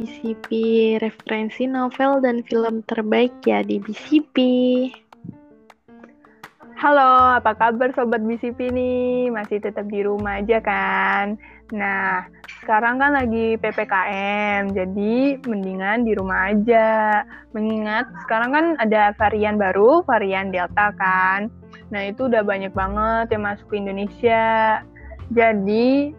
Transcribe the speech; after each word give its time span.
BCP 0.00 0.48
referensi 1.04 1.68
novel 1.68 2.24
dan 2.24 2.40
film 2.48 2.80
terbaik 2.88 3.36
ya 3.44 3.60
di 3.60 3.76
BCP. 3.76 4.36
Halo, 6.80 7.36
apa 7.36 7.52
kabar 7.52 7.92
Sobat 7.92 8.24
BCP 8.24 8.72
nih? 8.72 9.28
Masih 9.28 9.60
tetap 9.60 9.84
di 9.92 10.00
rumah 10.00 10.40
aja 10.40 10.56
kan? 10.64 11.36
Nah, 11.76 12.24
sekarang 12.64 12.96
kan 12.96 13.12
lagi 13.12 13.60
PPKM, 13.60 14.72
jadi 14.72 15.36
mendingan 15.44 16.08
di 16.08 16.16
rumah 16.16 16.48
aja. 16.48 17.20
Mengingat 17.52 18.08
sekarang 18.24 18.56
kan 18.56 18.66
ada 18.80 19.12
varian 19.20 19.60
baru, 19.60 20.00
varian 20.08 20.48
Delta 20.48 20.96
kan. 20.96 21.52
Nah, 21.92 22.08
itu 22.08 22.24
udah 22.24 22.40
banyak 22.40 22.72
banget 22.72 23.36
yang 23.36 23.44
masuk 23.44 23.68
ke 23.68 23.76
Indonesia. 23.76 24.80
Jadi, 25.28 26.16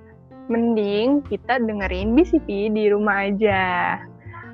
mending 0.51 1.23
kita 1.31 1.63
dengerin 1.63 2.11
BCP 2.11 2.75
di 2.75 2.91
rumah 2.91 3.31
aja. 3.31 3.97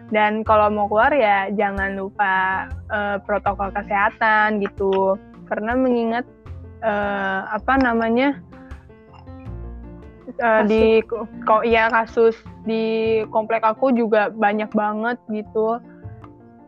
Dan 0.07 0.45
kalau 0.47 0.71
mau 0.71 0.87
keluar 0.87 1.11
ya 1.11 1.51
jangan 1.51 1.97
lupa 1.97 2.67
uh, 2.87 3.17
protokol 3.25 3.73
kesehatan 3.73 4.61
gitu. 4.61 5.17
Karena 5.49 5.73
mengingat 5.75 6.23
uh, 6.85 7.49
apa 7.51 7.75
namanya 7.81 8.39
uh, 10.39 10.63
di 10.63 11.01
kok 11.43 11.65
ya 11.67 11.91
kasus 11.91 12.37
di 12.63 13.19
komplek 13.33 13.65
aku 13.65 13.91
juga 13.91 14.31
banyak 14.31 14.71
banget 14.71 15.17
gitu. 15.33 15.81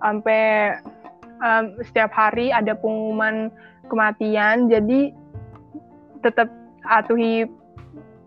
Sampai 0.04 0.76
um, 1.40 1.80
setiap 1.86 2.12
hari 2.12 2.52
ada 2.52 2.76
pengumuman 2.76 3.54
kematian. 3.88 4.68
Jadi 4.68 5.16
tetap 6.20 6.52
atuhi 6.84 7.48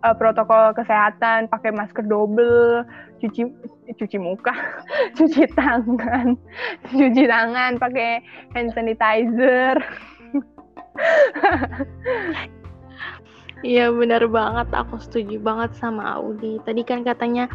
uh, 0.03 0.15
protokol 0.15 0.75
kesehatan 0.75 1.49
pakai 1.49 1.71
masker 1.73 2.05
double 2.07 2.85
cuci 3.23 3.49
cuci 3.95 4.17
muka 4.19 4.53
cuci 5.17 5.47
tangan 5.55 6.35
cuci 6.91 7.25
tangan 7.27 7.79
pakai 7.79 8.23
hand 8.55 8.71
sanitizer 8.75 9.79
Iya 13.63 13.95
benar 13.95 14.27
banget, 14.27 14.75
aku 14.75 14.99
setuju 14.99 15.39
banget 15.39 15.71
sama 15.79 16.19
Audi. 16.19 16.59
Tadi 16.67 16.83
kan 16.83 17.07
katanya 17.07 17.47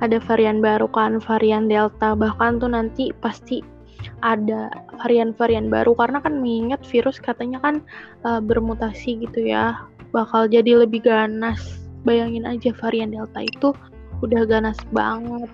ada 0.00 0.16
varian 0.24 0.64
baru 0.64 0.88
kan, 0.88 1.20
varian 1.20 1.68
Delta. 1.68 2.16
Bahkan 2.16 2.64
tuh 2.64 2.72
nanti 2.72 3.12
pasti 3.20 3.60
ada 4.24 4.72
varian-varian 5.04 5.68
baru 5.68 5.92
karena 5.92 6.24
kan 6.24 6.40
mengingat 6.40 6.80
virus 6.88 7.20
katanya 7.20 7.60
kan 7.60 7.84
uh, 8.24 8.40
bermutasi 8.40 9.20
gitu 9.20 9.52
ya, 9.52 9.84
bakal 10.16 10.48
jadi 10.48 10.80
lebih 10.80 11.04
ganas. 11.04 11.79
Bayangin 12.04 12.48
aja 12.48 12.72
varian 12.80 13.12
Delta 13.12 13.44
itu 13.44 13.76
udah 14.24 14.42
ganas 14.48 14.78
banget. 14.92 15.48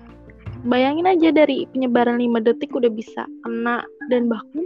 Bayangin 0.67 1.07
aja 1.07 1.29
dari 1.31 1.69
penyebaran 1.71 2.17
5 2.19 2.43
detik 2.43 2.73
udah 2.73 2.91
bisa 2.91 3.23
kena 3.45 3.85
dan 4.09 4.27
bahkan 4.27 4.65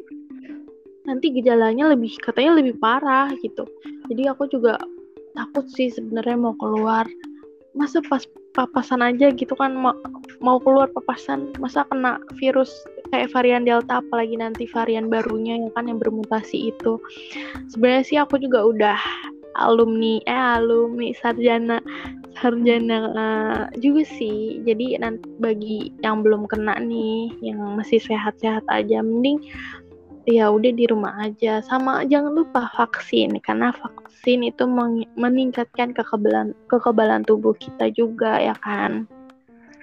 nanti 1.05 1.33
gejalanya 1.33 1.91
lebih 1.91 2.13
katanya 2.21 2.61
lebih 2.61 2.77
parah 2.79 3.29
gitu. 3.41 3.65
Jadi 4.07 4.29
aku 4.29 4.47
juga 4.49 4.77
takut 5.35 5.67
sih 5.73 5.91
sebenarnya 5.91 6.37
mau 6.37 6.55
keluar. 6.57 7.05
Masa 7.71 8.03
pas 8.03 8.23
papasan 8.51 8.99
aja 8.99 9.31
gitu 9.31 9.55
kan 9.55 9.71
mau, 9.71 9.95
mau 10.43 10.59
keluar 10.59 10.91
papasan 10.91 11.55
masa 11.63 11.87
kena 11.87 12.19
virus 12.35 12.71
kayak 13.11 13.31
varian 13.31 13.63
delta 13.63 14.03
apalagi 14.03 14.35
nanti 14.35 14.67
varian 14.67 15.07
barunya 15.07 15.55
yang 15.55 15.71
kan 15.71 15.87
yang 15.87 15.99
bermutasi 15.99 16.75
itu. 16.75 16.99
Sebenarnya 17.71 18.03
sih 18.03 18.17
aku 18.19 18.39
juga 18.43 18.67
udah 18.67 18.99
alumni 19.59 20.23
eh 20.23 20.43
alumni 20.59 21.11
sarjana 21.17 21.83
sarjana 22.39 22.97
uh, 23.11 23.63
juga 23.77 24.07
sih. 24.07 24.63
Jadi 24.63 24.97
nanti 24.97 25.27
bagi 25.37 25.91
yang 26.01 26.23
belum 26.23 26.47
kena 26.47 26.79
nih 26.79 27.35
yang 27.43 27.59
masih 27.75 27.99
sehat-sehat 27.99 28.63
aja 28.71 29.03
mending 29.03 29.41
ya 30.29 30.49
udah 30.49 30.71
di 30.71 30.85
rumah 30.87 31.17
aja. 31.19 31.59
Sama 31.65 32.07
jangan 32.07 32.33
lupa 32.37 32.71
vaksin 32.77 33.37
karena 33.43 33.75
vaksin 33.75 34.47
itu 34.47 34.63
meningkatkan 35.17 35.91
kekebalan 35.91 36.55
kekebalan 36.71 37.21
tubuh 37.27 37.53
kita 37.57 37.91
juga 37.91 38.39
ya 38.39 38.55
kan? 38.63 39.05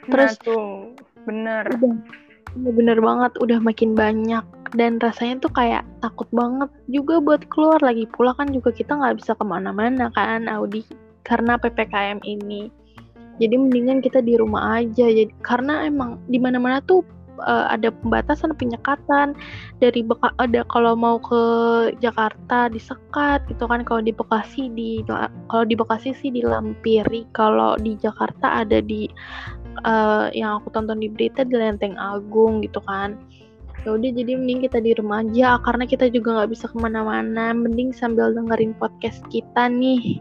Terus 0.08 0.34
nah, 0.40 0.44
tuh 0.44 0.64
bener. 1.28 1.64
Udah, 1.68 1.94
bener 2.64 2.98
banget 2.98 3.32
udah 3.38 3.58
makin 3.62 3.94
banyak. 3.94 4.44
Dan 4.76 5.00
rasanya 5.00 5.48
tuh 5.48 5.52
kayak 5.52 5.84
takut 6.04 6.28
banget 6.30 6.68
juga 6.92 7.22
buat 7.22 7.42
keluar. 7.48 7.80
Lagi 7.80 8.04
pula 8.12 8.36
kan 8.36 8.52
juga 8.52 8.74
kita 8.74 8.96
nggak 8.98 9.20
bisa 9.20 9.32
ke 9.32 9.44
mana-mana 9.44 10.12
kan 10.12 10.44
Audi 10.50 10.84
karena 11.24 11.56
ppkm 11.56 12.20
ini. 12.24 12.68
Jadi 13.38 13.54
mendingan 13.54 14.02
kita 14.02 14.18
di 14.20 14.34
rumah 14.34 14.82
aja. 14.82 15.06
Jadi 15.08 15.30
karena 15.46 15.86
emang 15.86 16.18
di 16.26 16.42
mana-mana 16.42 16.82
tuh 16.84 17.06
uh, 17.40 17.70
ada 17.70 17.94
pembatasan 18.02 18.52
penyekatan. 18.58 19.38
Dari 19.78 20.02
Beka 20.02 20.34
ada 20.42 20.66
kalau 20.66 20.98
mau 20.98 21.22
ke 21.22 21.42
Jakarta 22.02 22.66
disekat 22.68 23.46
gitu 23.46 23.64
kan. 23.70 23.86
Kalau 23.86 24.02
di 24.02 24.10
Bekasi 24.10 24.74
di 24.74 25.00
kalau 25.48 25.64
di 25.64 25.74
Bekasi 25.78 26.12
sih 26.18 26.34
dilampiri. 26.34 27.30
Kalau 27.30 27.78
di 27.78 27.94
Jakarta 27.94 28.66
ada 28.66 28.82
di 28.82 29.06
uh, 29.84 30.30
yang 30.34 30.58
aku 30.62 30.72
tonton 30.74 30.98
di 30.98 31.08
berita 31.10 31.44
di 31.44 31.54
Lenteng 31.54 31.94
Agung 31.98 32.64
gitu 32.64 32.80
kan. 32.86 33.18
Ya 33.86 33.94
udah 33.94 34.10
jadi 34.10 34.34
mending 34.34 34.66
kita 34.66 34.82
di 34.82 34.92
rumah 34.98 35.22
aja 35.22 35.62
karena 35.62 35.86
kita 35.86 36.10
juga 36.10 36.42
nggak 36.42 36.50
bisa 36.50 36.66
ke 36.66 36.76
mana-mana. 36.78 37.54
Mending 37.54 37.94
sambil 37.94 38.34
dengerin 38.34 38.74
podcast 38.74 39.22
kita 39.30 39.70
nih. 39.70 40.18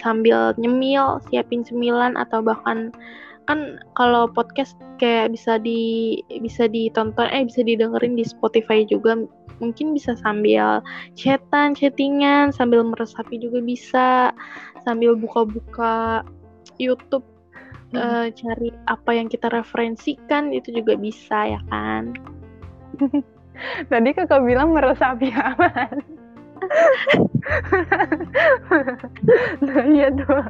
Sambil 0.00 0.56
nyemil 0.56 1.20
siapin 1.28 1.60
cemilan 1.60 2.16
atau 2.16 2.40
bahkan 2.40 2.88
kan 3.44 3.82
kalau 3.98 4.30
podcast 4.30 4.78
kayak 4.96 5.34
bisa 5.34 5.58
di 5.60 6.20
bisa 6.40 6.70
ditonton 6.70 7.26
eh 7.34 7.44
bisa 7.44 7.60
didengerin 7.60 8.16
di 8.16 8.24
Spotify 8.24 8.86
juga. 8.88 9.28
Mungkin 9.60 9.92
bisa 9.92 10.16
sambil 10.16 10.80
chatan 11.20 11.76
chattingan 11.76 12.48
sambil 12.48 12.80
meresapi 12.80 13.36
juga 13.36 13.60
bisa. 13.60 14.32
Sambil 14.88 15.12
buka-buka 15.20 16.24
YouTube 16.80 17.28
hmm. 17.92 17.98
uh, 17.98 18.26
cari 18.32 18.70
apa 18.86 19.10
yang 19.14 19.26
kita 19.30 19.50
referensikan 19.50 20.54
itu 20.54 20.70
juga 20.74 20.94
bisa 20.98 21.58
ya 21.58 21.60
kan? 21.70 22.14
Tadi 23.90 24.08
kakak 24.16 24.42
bilang 24.44 24.72
meresapi 24.72 25.28
apa 25.36 25.68
nah, 29.64 29.84
iya 29.88 30.08
tuh. 30.12 30.44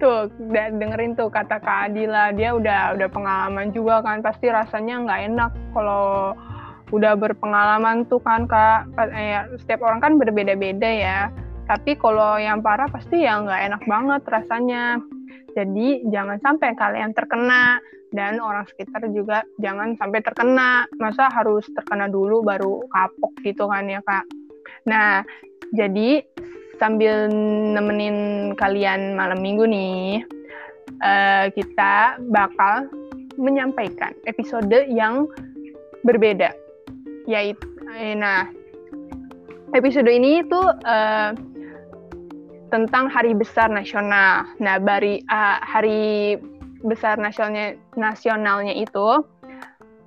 Tuh 0.00 0.28
dengerin 0.52 1.16
tuh 1.16 1.32
kata 1.32 1.60
Kak 1.60 1.92
Adila. 1.92 2.30
Dia 2.36 2.54
udah 2.54 2.94
udah 2.96 3.08
pengalaman 3.08 3.72
juga 3.72 4.04
kan. 4.04 4.20
Pasti 4.20 4.52
rasanya 4.52 5.04
nggak 5.04 5.20
enak 5.32 5.50
kalau 5.72 6.36
udah 6.88 7.16
berpengalaman 7.16 8.08
tuh 8.08 8.20
kan 8.24 8.48
kak. 8.48 8.88
Eh, 9.12 9.44
setiap 9.60 9.84
orang 9.84 10.00
kan 10.00 10.12
berbeda-beda 10.16 10.88
ya. 10.88 11.20
Tapi 11.68 12.00
kalau 12.00 12.40
yang 12.40 12.64
parah 12.64 12.88
pasti 12.88 13.28
ya 13.28 13.40
nggak 13.44 13.72
enak 13.72 13.82
banget 13.84 14.22
rasanya 14.24 14.96
jadi 15.56 15.88
jangan 16.08 16.38
sampai 16.38 16.74
kalian 16.78 17.12
terkena. 17.12 17.82
Dan 18.08 18.40
orang 18.40 18.64
sekitar 18.64 19.04
juga 19.12 19.44
jangan 19.60 19.92
sampai 20.00 20.24
terkena. 20.24 20.88
Masa 20.96 21.28
harus 21.28 21.68
terkena 21.76 22.08
dulu 22.08 22.40
baru 22.40 22.88
kapok 22.88 23.36
gitu 23.44 23.68
kan 23.68 23.84
ya 23.84 24.00
kak? 24.00 24.24
Nah, 24.88 25.20
jadi 25.76 26.24
sambil 26.80 27.28
nemenin 27.76 28.16
kalian 28.56 29.12
malam 29.12 29.44
minggu 29.44 29.68
nih, 29.68 30.24
uh, 31.04 31.52
kita 31.52 32.16
bakal 32.32 32.88
menyampaikan 33.36 34.16
episode 34.24 34.88
yang 34.88 35.28
berbeda. 36.00 36.54
Yaitu, 37.28 37.66
eh, 37.92 38.16
nah, 38.16 38.48
episode 39.76 40.08
ini 40.08 40.40
itu 40.40 40.60
uh, 40.88 41.36
tentang 42.68 43.08
Hari 43.08 43.32
Besar 43.36 43.72
Nasional. 43.72 44.44
Nah, 44.60 44.76
bari, 44.80 45.24
uh, 45.28 45.58
Hari 45.64 46.36
Besar 46.84 47.18
Nasionalnya, 47.18 47.74
nasionalnya 47.98 48.74
itu 48.76 49.24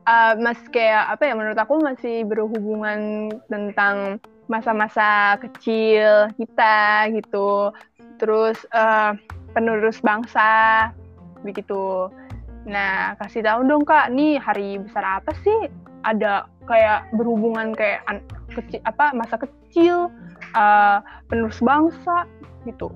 uh, 0.08 0.34
masih 0.40 0.68
kayak 0.72 1.18
apa 1.18 1.24
ya 1.30 1.34
menurut 1.36 1.60
aku 1.60 1.81
masih 1.81 2.24
berhubungan 2.25 3.31
tentang 3.52 4.18
masa-masa 4.50 5.40
kecil 5.40 6.31
kita 6.36 7.08
gitu. 7.16 7.72
Terus 8.19 8.58
uh, 8.75 9.16
penerus 9.56 10.00
bangsa 10.04 10.90
begitu. 11.42 12.12
Nah 12.68 13.18
kasih 13.18 13.42
tahu 13.42 13.66
dong 13.66 13.84
kak 13.88 14.14
nih 14.14 14.38
hari 14.38 14.78
besar 14.81 15.22
apa 15.22 15.31
sih? 15.42 15.72
Ada 16.02 16.50
kayak 16.66 17.14
berhubungan 17.14 17.74
kayak 17.74 18.06
kecil 18.52 18.81
apa 18.84 19.16
masa 19.16 19.40
kecil 19.40 20.12
uh, 20.54 21.00
penerus 21.31 21.62
bangsa 21.64 22.28
gitu 22.66 22.90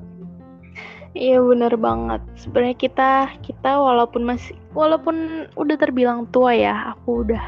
Iya 1.15 1.39
benar 1.39 1.79
banget. 1.79 2.19
Sebenarnya 2.35 2.75
kita 2.75 3.11
kita 3.39 3.79
walaupun 3.79 4.27
masih 4.27 4.51
walaupun 4.75 5.47
udah 5.55 5.79
terbilang 5.79 6.27
tua 6.35 6.51
ya, 6.51 6.91
aku 6.91 7.23
udah 7.23 7.39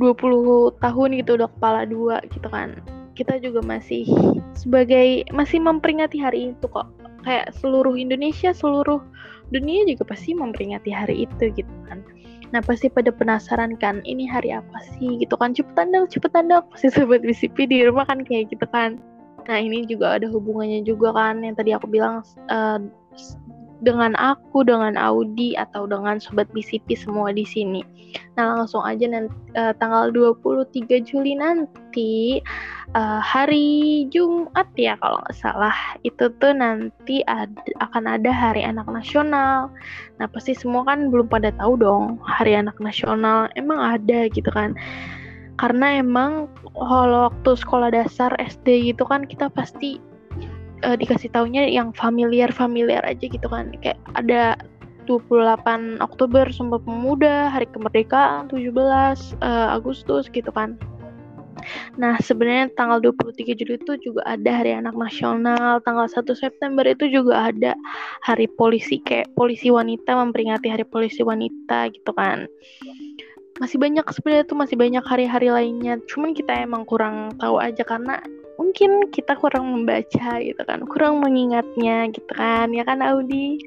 20 0.00 0.72
tahun 0.80 1.20
gitu 1.20 1.36
udah 1.36 1.48
kepala 1.52 1.84
dua 1.84 2.24
gitu 2.32 2.48
kan 2.48 2.80
kita 3.12 3.36
juga 3.44 3.60
masih 3.60 4.08
sebagai 4.56 5.28
masih 5.32 5.60
memperingati 5.60 6.16
hari 6.16 6.56
itu 6.56 6.66
kok 6.68 6.88
kayak 7.22 7.52
seluruh 7.60 7.94
Indonesia 7.94 8.56
seluruh 8.56 9.00
dunia 9.52 9.84
juga 9.84 10.08
pasti 10.08 10.32
memperingati 10.32 10.88
hari 10.88 11.28
itu 11.28 11.52
gitu 11.52 11.74
kan 11.88 12.00
Nah 12.52 12.60
pasti 12.60 12.92
pada 12.92 13.08
penasaran 13.08 13.80
kan, 13.80 14.04
ini 14.04 14.28
hari 14.28 14.52
apa 14.52 14.76
sih 14.84 15.16
gitu 15.24 15.40
kan? 15.40 15.56
Cepetan 15.56 15.88
dong, 15.88 16.04
cepetan 16.12 16.52
dong. 16.52 16.68
Pasti 16.68 16.92
sobat 16.92 17.24
BCP 17.24 17.64
di 17.64 17.80
rumah 17.80 18.04
kan 18.04 18.20
kayak 18.28 18.52
gitu 18.52 18.68
kan. 18.68 19.00
Nah 19.48 19.58
ini 19.58 19.84
juga 19.86 20.18
ada 20.18 20.26
hubungannya 20.30 20.86
juga 20.86 21.12
kan 21.14 21.42
yang 21.42 21.54
tadi 21.58 21.74
aku 21.74 21.86
bilang 21.90 22.22
uh, 22.50 22.78
dengan 23.82 24.14
aku, 24.14 24.62
dengan 24.62 24.94
Audi 24.94 25.58
atau 25.58 25.90
dengan 25.90 26.22
sobat 26.22 26.46
BCP 26.54 26.94
semua 26.94 27.34
di 27.34 27.42
sini. 27.42 27.82
Nah, 28.38 28.62
langsung 28.62 28.86
aja 28.86 29.10
nanti 29.10 29.34
uh, 29.58 29.74
tanggal 29.76 30.14
23 30.14 31.02
Juli 31.02 31.34
nanti 31.34 32.38
uh, 32.94 33.18
hari 33.18 34.06
Jumat 34.14 34.70
ya 34.78 34.94
kalau 35.02 35.18
nggak 35.26 35.36
salah. 35.36 35.74
Itu 36.06 36.30
tuh 36.38 36.54
nanti 36.54 37.26
ada, 37.26 37.50
akan 37.82 38.06
ada 38.06 38.30
Hari 38.30 38.62
Anak 38.62 38.86
Nasional. 38.86 39.68
Nah, 40.22 40.26
pasti 40.30 40.54
semua 40.54 40.86
kan 40.86 41.10
belum 41.10 41.26
pada 41.26 41.50
tahu 41.58 41.74
dong 41.82 42.22
Hari 42.22 42.54
Anak 42.54 42.78
Nasional 42.78 43.50
emang 43.58 43.82
ada 43.82 44.30
gitu 44.30 44.48
kan. 44.54 44.78
Karena 45.60 46.00
emang 46.00 46.48
kalau 46.72 47.30
waktu 47.30 47.50
sekolah 47.58 47.92
dasar 47.92 48.32
SD 48.40 48.92
gitu 48.94 49.04
kan 49.04 49.28
kita 49.28 49.52
pasti 49.52 50.00
uh, 50.82 50.96
dikasih 50.98 51.30
taunya 51.30 51.68
yang 51.68 51.94
familiar 51.94 52.50
familiar 52.50 53.00
aja 53.06 53.24
gitu 53.28 53.46
kan 53.46 53.70
kayak 53.80 53.98
ada 54.18 54.58
28 55.06 55.98
Oktober 55.98 56.46
Sumpah 56.54 56.78
Pemuda, 56.78 57.50
Hari 57.50 57.66
Kemerdekaan 57.74 58.46
17 58.54 58.70
uh, 58.70 59.10
eh, 59.42 59.68
Agustus 59.74 60.30
gitu 60.30 60.50
kan. 60.54 60.78
Nah, 61.94 62.18
sebenarnya 62.18 62.74
tanggal 62.74 62.98
23 62.98 63.54
Juli 63.54 63.78
itu 63.78 63.94
juga 64.02 64.22
ada 64.26 64.50
Hari 64.50 64.82
Anak 64.82 64.98
Nasional, 64.98 65.78
tanggal 65.86 66.10
1 66.10 66.26
September 66.34 66.82
itu 66.86 67.06
juga 67.06 67.50
ada 67.50 67.78
Hari 68.26 68.50
Polisi 68.58 68.98
kayak 69.02 69.30
polisi 69.38 69.70
wanita 69.70 70.14
memperingati 70.18 70.70
Hari 70.70 70.86
Polisi 70.86 71.22
Wanita 71.22 71.90
gitu 71.94 72.10
kan. 72.14 72.50
Masih 73.60 73.76
banyak 73.76 74.06
sebenarnya 74.08 74.44
tuh 74.48 74.58
masih 74.58 74.76
banyak 74.80 75.04
hari-hari 75.04 75.48
lainnya. 75.52 76.00
Cuman 76.08 76.32
kita 76.32 76.64
emang 76.64 76.88
kurang 76.88 77.36
tahu 77.36 77.60
aja 77.60 77.84
karena 77.84 78.22
mungkin 78.60 79.10
kita 79.10 79.34
kurang 79.40 79.74
membaca 79.74 80.38
gitu 80.38 80.62
kan 80.62 80.84
kurang 80.86 81.24
mengingatnya 81.24 82.06
gitu 82.12 82.32
kan 82.36 82.70
ya 82.70 82.84
kan 82.84 83.00
Audi? 83.00 83.58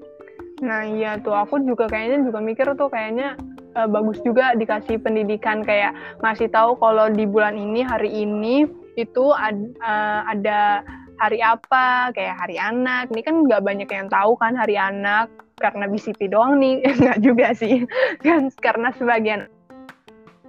Nah 0.63 0.87
iya 0.87 1.19
tuh 1.19 1.35
aku 1.35 1.59
juga 1.67 1.89
kayaknya 1.91 2.31
juga 2.31 2.39
mikir 2.39 2.67
tuh 2.79 2.87
kayaknya 2.87 3.35
uh, 3.75 3.89
bagus 3.89 4.23
juga 4.23 4.55
dikasih 4.55 5.01
pendidikan 5.03 5.65
kayak 5.65 5.91
ngasih 6.23 6.47
tahu 6.47 6.79
kalau 6.79 7.11
di 7.11 7.27
bulan 7.27 7.59
ini 7.59 7.83
hari 7.83 8.23
ini 8.23 8.63
itu 8.95 9.35
ad, 9.35 9.59
uh, 9.83 10.23
ada 10.31 10.85
hari 11.19 11.43
apa 11.43 12.15
kayak 12.15 12.39
hari 12.39 12.55
anak. 12.55 13.11
Ini 13.11 13.21
kan 13.23 13.35
nggak 13.43 13.63
banyak 13.63 13.89
yang 13.91 14.07
tahu 14.07 14.39
kan 14.39 14.55
hari 14.55 14.79
anak 14.79 15.27
karena 15.59 15.87
BCP 15.87 16.31
doang 16.31 16.59
nih 16.59 16.83
nggak 17.03 17.19
juga 17.23 17.51
sih. 17.55 17.83
Kan 18.25 18.51
karena 18.59 18.91
sebagian 18.95 19.47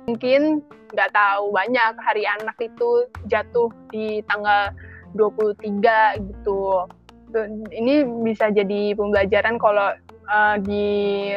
mungkin 0.06 0.62
nggak 0.94 1.12
tahu 1.12 1.50
banyak 1.50 1.92
hari 1.98 2.24
anak 2.24 2.56
itu 2.62 3.10
jatuh 3.26 3.68
di 3.90 4.22
tanggal 4.30 4.70
23 5.18 6.22
gitu. 6.22 6.86
Ini 7.74 8.06
bisa 8.22 8.48
jadi 8.54 8.94
pembelajaran 8.94 9.58
kalau 9.58 9.92
uh, 10.30 10.56
di 10.62 11.34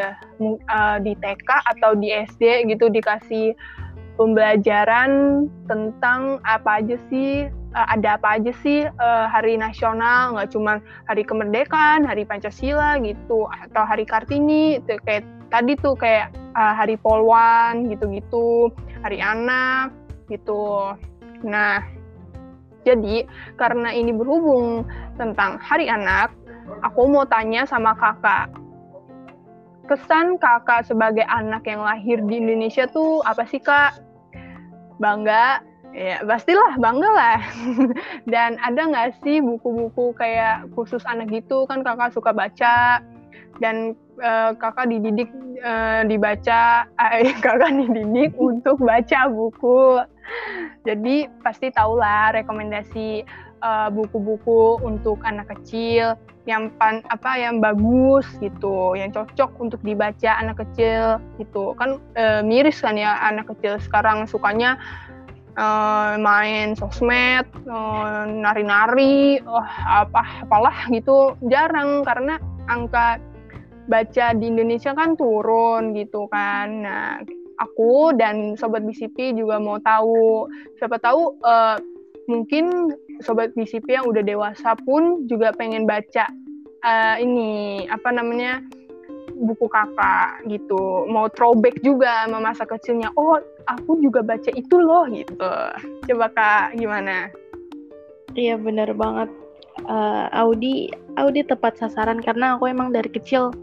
uh, 0.69 0.97
di 1.01 1.13
TK 1.17 1.49
atau 1.75 1.97
di 1.97 2.13
SD 2.13 2.69
gitu 2.69 2.87
dikasih 2.93 3.57
pembelajaran 4.19 5.45
tentang 5.65 6.43
apa 6.43 6.83
aja 6.83 6.99
sih 7.07 7.47
uh, 7.73 7.87
ada 7.89 8.19
apa 8.19 8.37
aja 8.37 8.51
sih 8.61 8.85
uh, 8.85 9.25
hari 9.31 9.55
nasional 9.55 10.35
nggak 10.35 10.51
cuma 10.51 10.83
hari 11.07 11.23
kemerdekaan 11.23 12.03
hari 12.03 12.27
pancasila 12.27 12.99
gitu 12.99 13.47
atau 13.47 13.83
hari 13.87 14.03
kartini 14.03 14.83
kayak 15.07 15.23
tadi 15.49 15.73
tuh 15.79 15.95
kayak 15.95 16.35
uh, 16.55 16.73
hari 16.73 16.95
polwan 16.97 17.89
gitu-gitu, 17.89 18.73
hari 19.01 19.21
anak 19.21 19.93
gitu. 20.29 20.93
Nah, 21.45 21.81
jadi 22.87 23.27
karena 23.59 23.91
ini 23.91 24.15
berhubung 24.15 24.87
tentang 25.19 25.59
hari 25.59 25.91
anak, 25.91 26.31
aku 26.81 27.09
mau 27.09 27.27
tanya 27.27 27.67
sama 27.67 27.93
kakak. 27.97 28.49
Kesan 29.89 30.37
kakak 30.37 30.85
sebagai 30.85 31.25
anak 31.25 31.65
yang 31.65 31.81
lahir 31.81 32.21
di 32.29 32.37
Indonesia 32.37 32.85
tuh 32.85 33.25
apa 33.25 33.43
sih 33.49 33.59
kak? 33.59 33.99
Bangga? 35.01 35.65
Ya 35.89 36.21
pastilah 36.21 36.77
bangga 36.77 37.09
lah. 37.09 37.39
Dan 38.31 38.61
ada 38.61 38.81
nggak 38.85 39.25
sih 39.25 39.41
buku-buku 39.41 40.13
kayak 40.13 40.69
khusus 40.77 41.01
anak 41.09 41.33
gitu 41.33 41.65
kan 41.65 41.81
kakak 41.81 42.13
suka 42.13 42.29
baca 42.29 43.01
dan 43.59 43.93
uh, 44.23 44.55
kakak 44.55 44.89
dididik 44.91 45.29
uh, 45.61 46.03
dibaca 46.07 46.87
uh, 46.99 47.19
kakak 47.45 47.71
dididik 47.75 48.31
untuk 48.49 48.79
baca 48.79 49.27
buku. 49.29 50.03
Jadi 50.85 51.25
pasti 51.41 51.73
tahulah 51.73 52.37
rekomendasi 52.37 53.25
buku-buku 53.91 54.79
uh, 54.79 54.87
untuk 54.87 55.19
anak 55.27 55.51
kecil 55.51 56.15
yang 56.47 56.71
pan 56.79 57.03
apa 57.11 57.35
yang 57.35 57.59
bagus 57.59 58.25
gitu 58.39 58.95
yang 58.95 59.11
cocok 59.11 59.51
untuk 59.59 59.81
dibaca 59.83 60.31
anak 60.39 60.63
kecil 60.63 61.19
gitu. 61.41 61.75
Kan 61.75 61.99
uh, 62.15 62.41
miris 62.45 62.79
kan 62.79 62.95
ya 62.95 63.19
anak 63.19 63.51
kecil 63.51 63.75
sekarang 63.83 64.29
sukanya 64.29 64.79
uh, 65.59 66.15
main 66.15 66.77
sosmed 66.77 67.45
nari-nari 68.29 69.43
uh, 69.43 69.69
apa 70.05 70.47
apalah 70.47 70.87
gitu. 70.93 71.35
Jarang 71.49 72.07
karena 72.07 72.39
angka 72.69 73.19
baca 73.89 74.37
di 74.37 74.45
Indonesia 74.47 74.93
kan 74.93 75.17
turun 75.17 75.97
gitu 75.97 76.29
kan. 76.29 76.85
Nah, 76.85 77.19
aku 77.59 78.15
dan 78.15 78.55
sobat 78.55 78.85
BCP 78.85 79.35
juga 79.35 79.57
mau 79.57 79.81
tahu. 79.81 80.47
Siapa 80.77 81.01
tahu 81.01 81.41
uh, 81.43 81.75
mungkin 82.29 82.93
sobat 83.25 83.51
BCP 83.57 83.99
yang 83.99 84.05
udah 84.07 84.23
dewasa 84.23 84.77
pun 84.85 85.25
juga 85.25 85.51
pengen 85.51 85.89
baca 85.89 86.29
uh, 86.85 87.15
ini 87.19 87.83
apa 87.89 88.13
namanya 88.13 88.63
buku 89.39 89.65
kakak 89.67 90.45
gitu. 90.47 91.09
Mau 91.09 91.27
throwback 91.31 91.81
juga 91.81 92.29
sama 92.29 92.53
masa 92.53 92.63
kecilnya. 92.69 93.11
Oh 93.17 93.41
aku 93.67 93.99
juga 93.99 94.23
baca 94.23 94.51
itu 94.53 94.75
loh 94.79 95.09
gitu. 95.11 95.53
Coba 96.07 96.27
kak 96.31 96.77
gimana? 96.77 97.33
Iya 98.37 98.55
bener 98.61 98.93
banget. 98.93 99.29
Uh, 99.87 100.27
Audi 100.35 100.91
Audi 101.15 101.39
tepat 101.47 101.79
sasaran 101.79 102.19
karena 102.19 102.59
aku 102.59 102.67
emang 102.67 102.91
dari 102.91 103.07
kecil 103.07 103.55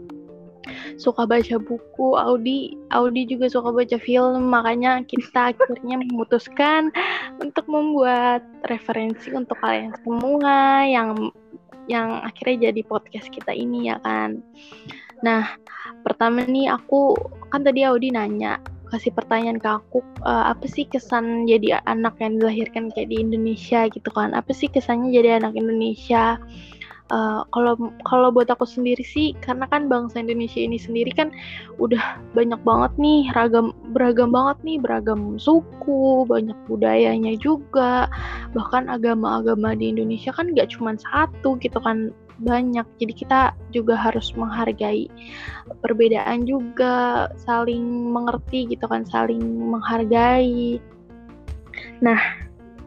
suka 0.99 1.25
baca 1.25 1.55
buku, 1.59 2.17
Audi 2.17 2.75
Audi 2.91 3.27
juga 3.27 3.51
suka 3.51 3.73
baca 3.73 3.97
film, 3.99 4.49
makanya 4.49 5.03
kita 5.05 5.53
akhirnya 5.55 5.99
memutuskan 6.01 6.89
untuk 7.39 7.65
membuat 7.69 8.43
referensi 8.71 9.31
untuk 9.33 9.57
kalian 9.59 9.93
semua 10.03 10.85
yang 10.87 11.31
yang 11.87 12.19
akhirnya 12.23 12.71
jadi 12.71 12.81
podcast 12.83 13.31
kita 13.31 13.55
ini 13.55 13.91
ya 13.91 13.97
kan. 14.03 14.43
Nah, 15.23 15.55
pertama 16.03 16.43
nih 16.45 16.69
aku 16.69 17.15
kan 17.49 17.63
tadi 17.63 17.87
Audi 17.87 18.11
nanya 18.11 18.59
kasih 18.87 19.11
pertanyaan 19.11 19.59
ke 19.59 19.67
aku 19.67 19.99
uh, 20.23 20.47
apa 20.51 20.63
sih 20.65 20.87
kesan 20.87 21.43
jadi 21.43 21.83
anak 21.83 22.15
yang 22.23 22.39
dilahirkan 22.39 22.87
kayak 22.95 23.11
di 23.11 23.19
Indonesia 23.19 23.85
gitu 23.91 24.07
kan 24.15 24.31
apa 24.31 24.55
sih 24.55 24.71
kesannya 24.71 25.11
jadi 25.11 25.43
anak 25.43 25.59
Indonesia 25.59 26.39
kalau 27.07 27.73
uh, 27.79 27.91
kalau 28.03 28.27
buat 28.29 28.51
aku 28.51 28.67
sendiri 28.67 29.03
sih 29.03 29.31
karena 29.39 29.63
kan 29.71 29.87
bangsa 29.87 30.19
Indonesia 30.19 30.59
ini 30.59 30.75
sendiri 30.75 31.11
kan 31.15 31.31
udah 31.79 32.19
banyak 32.35 32.59
banget 32.67 32.91
nih 32.99 33.31
ragam 33.31 33.71
beragam 33.95 34.35
banget 34.35 34.57
nih 34.67 34.77
beragam 34.79 35.39
suku 35.39 36.27
banyak 36.27 36.55
budayanya 36.67 37.39
juga 37.39 38.11
bahkan 38.51 38.91
agama-agama 38.91 39.75
di 39.75 39.91
Indonesia 39.95 40.35
kan 40.35 40.51
nggak 40.51 40.75
cuma 40.75 40.99
satu 40.99 41.55
gitu 41.63 41.79
kan 41.79 42.11
banyak. 42.41 42.85
Jadi 43.01 43.13
kita 43.13 43.53
juga 43.73 43.97
harus 43.97 44.33
menghargai 44.37 45.09
perbedaan 45.81 46.45
juga 46.45 47.27
saling 47.41 48.13
mengerti 48.13 48.69
gitu 48.69 48.85
kan 48.85 49.03
saling 49.09 49.41
menghargai. 49.41 50.77
Nah 52.01 52.19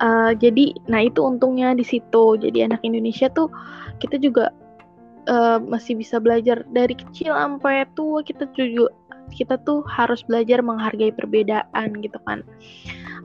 uh, 0.02 0.32
jadi 0.34 0.74
nah 0.86 1.02
itu 1.02 1.22
untungnya 1.22 1.74
di 1.74 1.82
situ. 1.82 2.38
Jadi 2.38 2.66
anak 2.66 2.82
Indonesia 2.86 3.26
tuh 3.30 3.50
kita 4.00 4.16
juga 4.16 4.50
uh, 5.28 5.60
masih 5.60 6.00
bisa 6.00 6.16
belajar 6.16 6.64
dari 6.72 6.96
kecil 6.96 7.36
sampai 7.36 7.84
tua. 7.94 8.24
Kita 8.24 8.48
juga 8.56 8.90
kita 9.30 9.62
tuh 9.62 9.86
harus 9.86 10.26
belajar 10.26 10.58
menghargai 10.58 11.14
perbedaan 11.14 11.94
gitu 12.02 12.18
kan. 12.26 12.42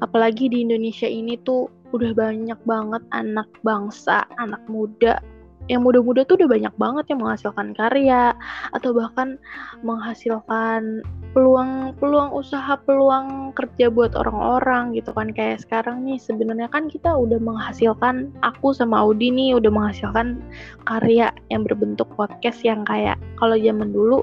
Apalagi 0.05 0.51
di 0.51 0.62
Indonesia 0.62 1.10
ini 1.10 1.39
tuh 1.41 1.72
udah 1.96 2.12
banyak 2.12 2.60
banget 2.67 3.01
anak 3.15 3.48
bangsa 3.63 4.27
anak 4.38 4.62
muda 4.67 5.24
yang 5.65 5.81
muda-muda 5.81 6.22
tuh 6.25 6.38
udah 6.38 6.50
banyak 6.50 6.74
banget 6.77 7.05
yang 7.10 7.19
menghasilkan 7.25 7.74
karya 7.74 8.38
atau 8.74 8.93
bahkan 8.93 9.41
menghasilkan 9.81 11.01
peluang-peluang 11.34 12.31
usaha, 12.31 12.77
peluang 12.86 13.51
kerja 13.57 13.89
buat 13.89 14.13
orang-orang 14.13 14.93
gitu 14.93 15.12
kan. 15.12 15.34
Kayak 15.34 15.65
sekarang 15.65 16.05
nih 16.05 16.22
sebenarnya 16.22 16.69
kan 16.69 16.88
kita 16.88 17.12
udah 17.12 17.41
menghasilkan 17.41 18.29
aku 18.45 18.72
sama 18.72 19.01
Audi 19.01 19.34
nih 19.34 19.57
udah 19.57 19.72
menghasilkan 19.74 20.39
karya 20.86 21.34
yang 21.50 21.65
berbentuk 21.65 22.07
podcast 22.13 22.62
yang 22.62 22.86
kayak 22.86 23.17
kalau 23.41 23.57
zaman 23.57 23.89
dulu 23.91 24.22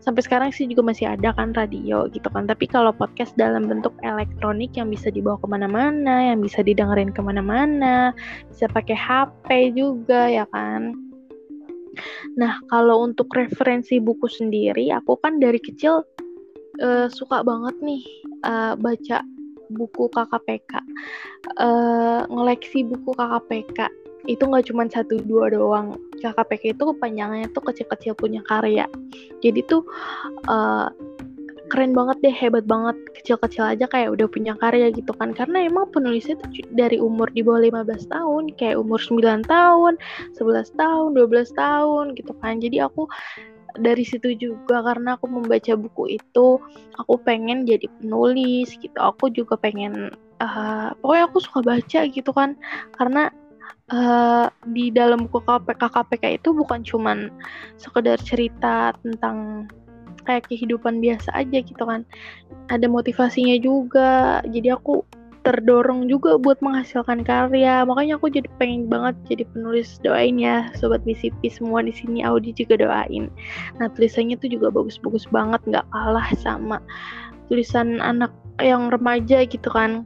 sampai 0.00 0.24
sekarang 0.24 0.50
sih 0.50 0.64
juga 0.66 0.90
masih 0.90 1.12
ada 1.12 1.32
kan 1.36 1.52
radio 1.52 2.08
gitu 2.10 2.26
kan. 2.32 2.48
Tapi 2.48 2.66
kalau 2.66 2.90
podcast 2.96 3.36
dalam 3.36 3.68
bentuk 3.68 3.92
elektronik 4.02 4.72
yang 4.74 4.88
bisa 4.88 5.12
dibawa 5.12 5.36
ke 5.38 5.46
mana-mana 5.46 6.32
yang 6.32 6.40
bisa 6.40 6.64
didengerin 6.64 7.12
ke 7.12 7.20
mana-mana 7.20 8.16
bisa 8.48 8.66
pakai 8.72 8.96
HP 8.96 9.76
juga 9.76 10.26
ya 10.28 10.44
kan? 10.50 10.96
Nah 12.40 12.58
kalau 12.72 13.04
untuk 13.04 13.28
referensi 13.36 14.00
buku 14.00 14.26
sendiri 14.26 14.90
aku 14.90 15.20
kan 15.20 15.38
dari 15.38 15.60
kecil 15.60 16.02
uh, 16.80 17.06
suka 17.12 17.44
banget 17.44 17.76
nih 17.84 18.02
uh, 18.46 18.74
baca 18.78 19.22
buku 19.70 20.10
KKPK 20.10 20.72
uh, 21.62 22.26
ngoleksi 22.26 22.82
buku 22.82 23.14
KKPK 23.14 24.09
itu 24.28 24.42
nggak 24.44 24.68
cuma 24.68 24.88
satu 24.88 25.20
dua 25.24 25.52
doang. 25.52 25.96
KKPK 26.20 26.76
itu 26.76 26.84
kepanjangannya 26.92 27.48
tuh 27.56 27.64
kecil-kecil 27.64 28.12
punya 28.18 28.44
karya. 28.44 28.84
Jadi 29.40 29.64
tuh 29.64 29.86
uh, 30.48 30.92
keren 31.70 31.94
banget 31.96 32.20
deh 32.20 32.34
hebat 32.34 32.66
banget. 32.68 32.98
Kecil-kecil 33.22 33.64
aja 33.64 33.86
kayak 33.88 34.12
udah 34.12 34.26
punya 34.28 34.52
karya 34.58 34.92
gitu 34.92 35.14
kan. 35.16 35.32
Karena 35.32 35.64
emang 35.64 35.88
penulisnya 35.94 36.36
tuh 36.36 36.50
dari 36.76 37.00
umur 37.00 37.30
di 37.32 37.40
bawah 37.40 37.62
15 37.62 38.10
tahun 38.10 38.42
kayak 38.58 38.76
umur 38.76 39.00
9 39.00 39.46
tahun 39.46 39.92
11 40.36 40.76
tahun 40.76 41.08
12 41.16 41.56
tahun 41.56 42.04
gitu 42.18 42.32
kan. 42.42 42.60
Jadi 42.60 42.76
aku 42.84 43.08
dari 43.78 44.02
situ 44.02 44.34
juga 44.34 44.82
karena 44.82 45.14
aku 45.14 45.30
membaca 45.30 45.78
buku 45.78 46.18
itu 46.18 46.58
aku 46.98 47.14
pengen 47.22 47.64
jadi 47.64 47.86
penulis 48.02 48.74
gitu. 48.76 48.98
Aku 48.98 49.30
juga 49.30 49.54
pengen 49.54 50.10
uh, 50.42 50.90
pokoknya 51.00 51.24
aku 51.30 51.38
suka 51.38 51.60
baca 51.62 52.00
gitu 52.10 52.30
kan. 52.34 52.58
Karena 52.98 53.30
uh, 53.92 54.46
di 54.70 54.90
dalam 54.94 55.26
buku 55.26 55.42
KKPK 55.44 56.40
itu 56.40 56.54
bukan 56.54 56.80
cuman 56.82 57.30
sekedar 57.76 58.16
cerita 58.22 58.94
tentang 59.02 59.68
kayak 60.24 60.46
kehidupan 60.48 61.00
biasa 61.00 61.32
aja 61.34 61.58
gitu 61.60 61.82
kan. 61.82 62.06
Ada 62.70 62.86
motivasinya 62.86 63.56
juga. 63.58 64.44
Jadi 64.46 64.68
aku 64.70 65.02
terdorong 65.40 66.04
juga 66.06 66.36
buat 66.36 66.60
menghasilkan 66.60 67.24
karya. 67.24 67.82
Makanya 67.88 68.20
aku 68.20 68.28
jadi 68.28 68.46
pengen 68.60 68.86
banget 68.86 69.16
jadi 69.26 69.44
penulis. 69.50 69.98
Doain 70.04 70.36
ya 70.36 70.68
sobat 70.76 71.02
BCP 71.02 71.48
semua 71.50 71.80
di 71.80 71.92
sini. 71.92 72.22
Audi 72.22 72.52
juga 72.52 72.78
doain. 72.78 73.32
Nah 73.80 73.88
tulisannya 73.90 74.36
tuh 74.38 74.52
juga 74.52 74.68
bagus-bagus 74.70 75.26
banget. 75.32 75.60
Nggak 75.66 75.86
kalah 75.90 76.28
sama 76.38 76.78
tulisan 77.48 77.98
anak 77.98 78.30
yang 78.60 78.92
remaja 78.92 79.42
gitu 79.48 79.66
kan. 79.72 80.04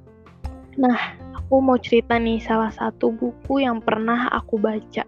Nah 0.78 1.23
aku 1.44 1.60
mau 1.60 1.76
cerita 1.76 2.16
nih 2.16 2.40
salah 2.40 2.72
satu 2.72 3.12
buku 3.12 3.60
yang 3.60 3.84
pernah 3.84 4.32
aku 4.32 4.56
baca. 4.56 5.04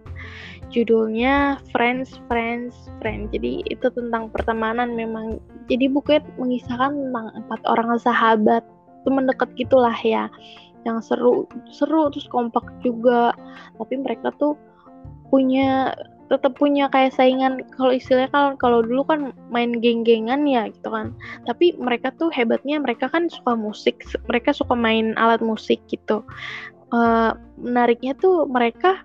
Judulnya 0.69 1.57
Friends, 1.73 2.21
Friends, 2.29 2.91
Friends. 3.01 3.33
Jadi 3.33 3.65
itu 3.67 3.87
tentang 3.89 4.29
pertemanan 4.29 4.93
memang. 4.93 5.41
Jadi 5.65 5.89
bukunya 5.89 6.21
mengisahkan 6.37 6.93
tentang 6.93 7.27
empat 7.41 7.61
orang 7.65 7.97
sahabat 7.97 8.61
teman 9.07 9.23
dekat 9.23 9.47
gitulah 9.55 9.95
ya 10.03 10.27
yang 10.83 10.99
seru 10.99 11.47
seru 11.71 12.11
terus 12.11 12.27
kompak 12.27 12.63
juga 12.83 13.31
tapi 13.79 13.95
mereka 13.99 14.35
tuh 14.35 14.59
punya 15.31 15.95
tetap 16.27 16.55
punya 16.59 16.91
kayak 16.91 17.15
saingan. 17.15 17.63
Kalau 17.75 17.91
istilahnya 17.95 18.31
kalau 18.31 18.49
kalau 18.59 18.79
dulu 18.83 19.03
kan 19.07 19.19
main 19.51 19.79
geng-gengan 19.79 20.43
ya 20.47 20.67
gitu 20.71 20.91
kan. 20.91 21.15
Tapi 21.47 21.75
mereka 21.79 22.11
tuh 22.15 22.31
hebatnya 22.31 22.79
mereka 22.79 23.07
kan 23.07 23.31
suka 23.31 23.55
musik 23.55 24.03
mereka 24.27 24.51
suka 24.51 24.75
main 24.75 25.15
alat 25.15 25.39
musik 25.39 25.79
gitu. 25.87 26.23
Uh, 26.87 27.35
menariknya 27.59 28.15
tuh 28.15 28.47
mereka 28.47 29.03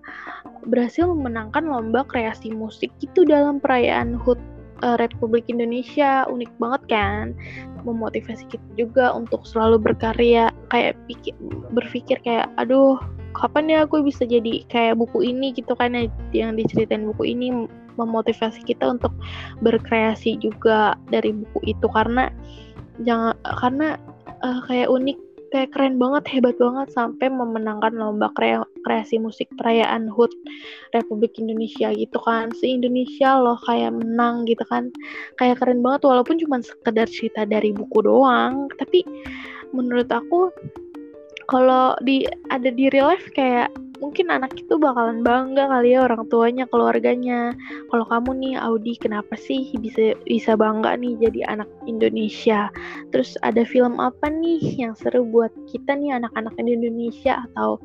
berhasil 0.71 1.02
memenangkan 1.11 1.67
lomba 1.67 2.07
kreasi 2.07 2.55
musik 2.55 2.95
itu 3.02 3.26
dalam 3.26 3.59
perayaan 3.59 4.14
HUT 4.23 4.38
uh, 4.87 4.99
Republik 4.99 5.47
Indonesia. 5.50 6.26
Unik 6.31 6.50
banget 6.62 6.83
kan? 6.91 7.25
Memotivasi 7.83 8.47
kita 8.47 8.69
juga 8.79 9.11
untuk 9.11 9.43
selalu 9.43 9.83
berkarya 9.83 10.55
kayak 10.71 10.95
pikir, 11.11 11.35
berpikir 11.75 12.23
kayak 12.23 12.47
aduh 12.55 13.02
kapan 13.32 13.68
ya 13.68 13.78
aku 13.84 14.04
bisa 14.04 14.24
jadi 14.28 14.64
kayak 14.68 15.00
buku 15.00 15.24
ini 15.32 15.52
gitu 15.56 15.72
kan 15.76 15.96
ya, 15.96 16.08
yang 16.32 16.56
diceritain 16.56 17.08
buku 17.08 17.32
ini 17.34 17.66
memotivasi 18.00 18.64
kita 18.64 18.88
untuk 18.88 19.12
berkreasi 19.60 20.40
juga 20.40 20.96
dari 21.12 21.32
buku 21.32 21.76
itu. 21.76 21.86
Karena 21.92 22.28
jangan 23.04 23.36
karena 23.60 23.96
uh, 24.44 24.60
kayak 24.68 24.88
unik 24.88 25.18
kayak 25.52 25.68
keren 25.76 26.00
banget 26.00 26.24
hebat 26.32 26.56
banget 26.56 26.88
sampai 26.96 27.28
memenangkan 27.28 27.92
lomba 27.92 28.32
kre 28.32 28.64
kreasi 28.88 29.20
musik 29.20 29.52
perayaan 29.60 30.08
HUT 30.08 30.32
Republik 30.96 31.36
Indonesia 31.36 31.92
gitu 31.92 32.16
kan. 32.24 32.48
Se 32.56 32.72
Indonesia 32.72 33.36
loh 33.36 33.60
kayak 33.68 33.92
menang 33.92 34.48
gitu 34.48 34.64
kan. 34.72 34.88
Kayak 35.36 35.60
keren 35.60 35.84
banget 35.84 36.08
walaupun 36.08 36.40
cuma 36.40 36.64
sekedar 36.64 37.04
cerita 37.04 37.44
dari 37.44 37.70
buku 37.76 38.00
doang. 38.00 38.72
Tapi 38.80 39.04
menurut 39.76 40.08
aku 40.08 40.48
kalau 41.50 41.94
di 42.02 42.26
ada 42.50 42.70
di 42.70 42.90
real 42.92 43.11
life 43.11 43.26
kayak 43.34 43.72
mungkin 44.02 44.34
anak 44.34 44.58
itu 44.58 44.75
bakalan 44.82 45.22
bangga 45.22 45.70
kali 45.70 45.94
ya 45.94 46.02
orang 46.02 46.26
tuanya 46.26 46.66
keluarganya. 46.66 47.54
Kalau 47.87 48.02
kamu 48.11 48.30
nih 48.42 48.54
Audi 48.58 48.99
kenapa 48.99 49.38
sih 49.38 49.70
bisa 49.78 50.18
bisa 50.26 50.58
bangga 50.58 50.99
nih 50.99 51.14
jadi 51.22 51.46
anak 51.54 51.70
Indonesia? 51.87 52.66
Terus 53.14 53.38
ada 53.46 53.62
film 53.62 54.02
apa 54.02 54.26
nih 54.26 54.58
yang 54.75 54.99
seru 54.99 55.22
buat 55.22 55.54
kita 55.70 55.94
nih 55.94 56.18
anak-anak 56.18 56.58
Indonesia? 56.58 57.46
Atau 57.46 57.78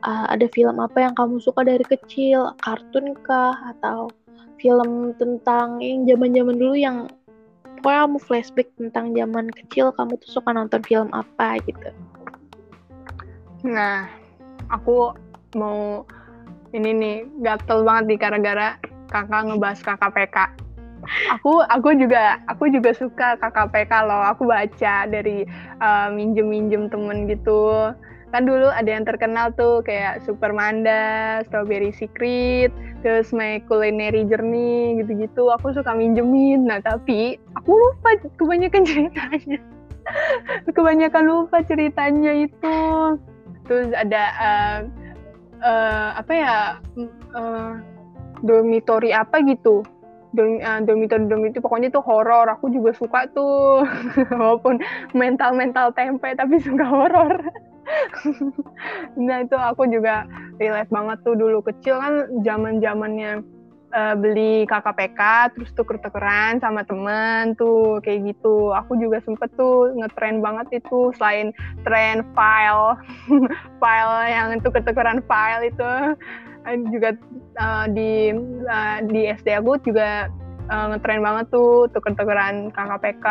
uh, 0.00 0.26
ada 0.32 0.48
film 0.56 0.80
apa 0.80 1.04
yang 1.04 1.12
kamu 1.12 1.36
suka 1.44 1.60
dari 1.60 1.84
kecil? 1.84 2.56
Kartun 2.64 3.12
kah? 3.20 3.52
Atau 3.76 4.08
film 4.56 5.12
tentang 5.20 5.80
yang 5.84 6.08
zaman-zaman 6.08 6.56
dulu 6.56 6.76
yang 6.76 6.96
pokoknya 7.80 8.00
kamu 8.04 8.18
flashback 8.20 8.68
tentang 8.76 9.16
zaman 9.16 9.48
kecil 9.56 9.88
kamu 9.96 10.20
tuh 10.20 10.30
suka 10.40 10.52
nonton 10.52 10.84
film 10.84 11.08
apa 11.16 11.56
gitu 11.64 11.88
Nah, 13.66 14.08
aku 14.72 15.12
mau 15.58 16.08
ini 16.70 16.90
nih 16.94 17.16
gatel 17.42 17.82
banget 17.82 18.04
di 18.08 18.14
gara-gara 18.16 18.78
kakak 19.10 19.50
ngebahas 19.50 19.80
KKPK. 19.82 20.36
Aku 21.40 21.64
aku 21.64 21.96
juga 21.96 22.38
aku 22.46 22.70
juga 22.70 22.94
suka 22.94 23.36
KKPK 23.40 23.92
loh. 24.06 24.22
Aku 24.32 24.46
baca 24.46 25.08
dari 25.08 25.44
uh, 25.82 26.08
minjem-minjem 26.12 26.88
temen 26.88 27.26
gitu. 27.26 27.92
Kan 28.30 28.46
dulu 28.46 28.70
ada 28.70 28.86
yang 28.86 29.02
terkenal 29.02 29.50
tuh 29.58 29.82
kayak 29.82 30.22
Supermanda, 30.22 31.42
Strawberry 31.50 31.90
Secret, 31.90 32.70
terus 33.02 33.34
My 33.34 33.58
Culinary 33.66 34.22
Journey 34.22 35.02
gitu-gitu. 35.02 35.50
Aku 35.58 35.74
suka 35.74 35.90
minjemin. 35.90 36.70
Nah, 36.70 36.78
tapi 36.78 37.42
aku 37.58 37.74
lupa 37.74 38.14
kebanyakan 38.38 38.86
ceritanya. 38.88 39.58
kebanyakan 40.70 41.24
lupa 41.26 41.62
ceritanya 41.66 42.32
itu 42.34 42.78
terus 43.66 43.88
ada 43.92 44.22
uh, 44.38 44.78
uh, 45.60 46.08
apa 46.20 46.32
ya 46.32 46.56
uh, 47.36 47.72
dormitory 48.44 49.12
apa 49.12 49.40
gitu. 49.44 49.84
Uh, 50.30 50.78
dormitory 50.86 51.26
dormitory 51.26 51.62
pokoknya 51.62 51.88
itu 51.90 52.00
horor. 52.02 52.46
Aku 52.54 52.70
juga 52.70 52.94
suka 52.94 53.26
tuh. 53.34 53.82
Walaupun 54.40 54.78
mental 55.12 55.56
mental 55.58 55.90
tempe 55.92 56.32
tapi 56.36 56.60
suka 56.60 56.84
horor. 56.86 57.40
Nah 59.18 59.42
itu 59.42 59.56
aku 59.58 59.82
juga 59.90 60.22
relate 60.62 60.86
banget 60.94 61.18
tuh 61.26 61.34
dulu 61.34 61.58
kecil 61.58 61.98
kan 61.98 62.30
zaman 62.46 62.78
zamannya 62.78 63.42
uh, 63.94 64.14
beli 64.18 64.66
KKPK 64.66 65.20
terus 65.54 65.70
tuker-tukeran 65.74 66.62
sama 66.62 66.82
temen 66.86 67.54
tuh 67.58 67.98
kayak 68.02 68.34
gitu. 68.34 68.74
Aku 68.74 68.96
juga 68.98 69.22
sempet 69.22 69.50
tuh 69.54 69.92
ngetren 69.98 70.42
banget 70.42 70.82
itu 70.82 71.10
selain 71.18 71.54
tren 71.82 72.22
file 72.34 72.98
file 73.82 74.16
yang 74.30 74.58
tuker-tukeran 74.62 75.22
file 75.26 75.64
itu. 75.66 75.92
Uh, 76.60 76.76
juga 76.92 77.16
uh, 77.56 77.86
di 77.88 78.36
uh, 78.68 78.98
di 79.08 79.32
SD 79.32 79.56
aku 79.56 79.80
juga 79.80 80.28
uh, 80.68 80.86
ngetren 80.92 81.24
banget 81.24 81.48
tuh 81.48 81.88
tuker-tukeran 81.90 82.68
KKPK 82.74 83.26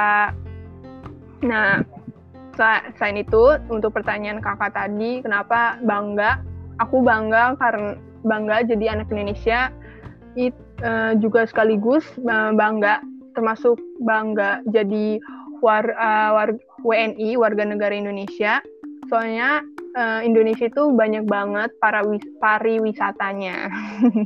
nah 1.39 1.79
selain 2.99 3.23
itu 3.23 3.55
untuk 3.71 3.95
pertanyaan 3.95 4.43
kakak 4.43 4.75
tadi 4.75 5.23
kenapa 5.23 5.79
bangga? 5.79 6.43
Aku 6.83 6.99
bangga 6.99 7.55
karena 7.55 7.95
bangga 8.27 8.67
jadi 8.67 8.99
anak 8.99 9.07
Indonesia 9.15 9.71
it, 10.35 10.55
uh, 10.83 11.15
juga 11.17 11.45
sekaligus 11.47 12.05
uh, 12.25 12.51
bangga 12.53 13.01
termasuk 13.33 13.79
bangga 14.03 14.61
jadi 14.69 15.21
war, 15.63 15.85
uh, 15.95 16.29
war 16.35 16.49
WNI 16.83 17.39
warga 17.39 17.63
negara 17.63 17.93
Indonesia 17.93 18.59
soalnya 19.09 19.65
uh, 19.97 20.21
Indonesia 20.21 20.69
itu 20.69 20.93
banyak 20.93 21.25
banget 21.25 21.73
para 21.81 22.05
wis 22.05 22.21
pariwisatanya. 22.37 23.73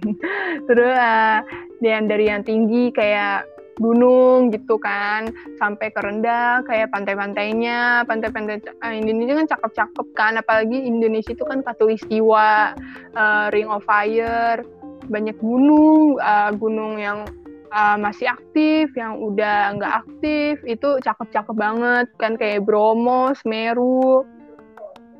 Terus 0.67 0.93
uh, 0.93 1.39
yang 1.79 2.11
dari 2.11 2.27
yang 2.27 2.43
tinggi 2.43 2.91
kayak 2.91 3.47
gunung 3.81 4.53
gitu 4.53 4.77
kan 4.77 5.33
sampai 5.57 5.89
ke 5.89 5.97
rendah 5.97 6.61
kayak 6.69 6.93
pantai-pantainya 6.93 8.05
pantai-pantai 8.05 8.61
Indonesia 8.93 9.33
kan 9.33 9.49
cakep-cakep 9.49 10.07
kan 10.13 10.33
apalagi 10.37 10.77
Indonesia 10.77 11.33
itu 11.33 11.41
kan 11.41 11.65
katulistiwa 11.65 12.77
uh, 13.17 13.45
Ring 13.49 13.65
of 13.73 13.81
Fire 13.81 14.61
banyak 15.09 15.35
gunung 15.39 16.19
uh, 16.19 16.51
gunung 16.55 16.99
yang 16.99 17.27
uh, 17.73 17.97
masih 17.97 18.29
aktif, 18.29 18.93
yang 18.93 19.17
udah 19.17 19.75
nggak 19.75 19.93
aktif, 20.05 20.61
itu 20.63 20.99
cakep-cakep 21.01 21.55
banget 21.57 22.07
kan 22.21 22.37
kayak 22.37 22.63
Bromo, 22.63 23.33
Semeru, 23.33 24.23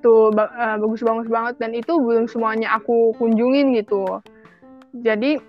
tuh 0.04 0.36
uh, 0.36 0.78
bagus-bagus 0.78 1.32
banget 1.32 1.56
dan 1.58 1.72
itu 1.72 1.96
belum 1.98 2.28
semuanya 2.28 2.76
aku 2.76 3.16
kunjungin 3.18 3.74
gitu. 3.80 4.20
Jadi 5.02 5.40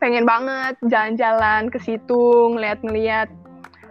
pengen 0.00 0.24
banget 0.24 0.80
jalan-jalan 0.88 1.68
ke 1.68 1.78
situ, 1.78 2.56
ngeliat-ngeliat 2.56 3.28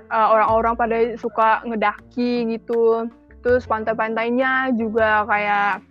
uh, 0.10 0.27
orang-orang 0.34 0.74
pada 0.75 0.98
suka 1.15 1.62
ngedaki 1.63 2.58
gitu. 2.58 3.08
Terus 3.39 3.63
pantai-pantainya 3.70 4.75
juga 4.75 5.24
kayak 5.24 5.88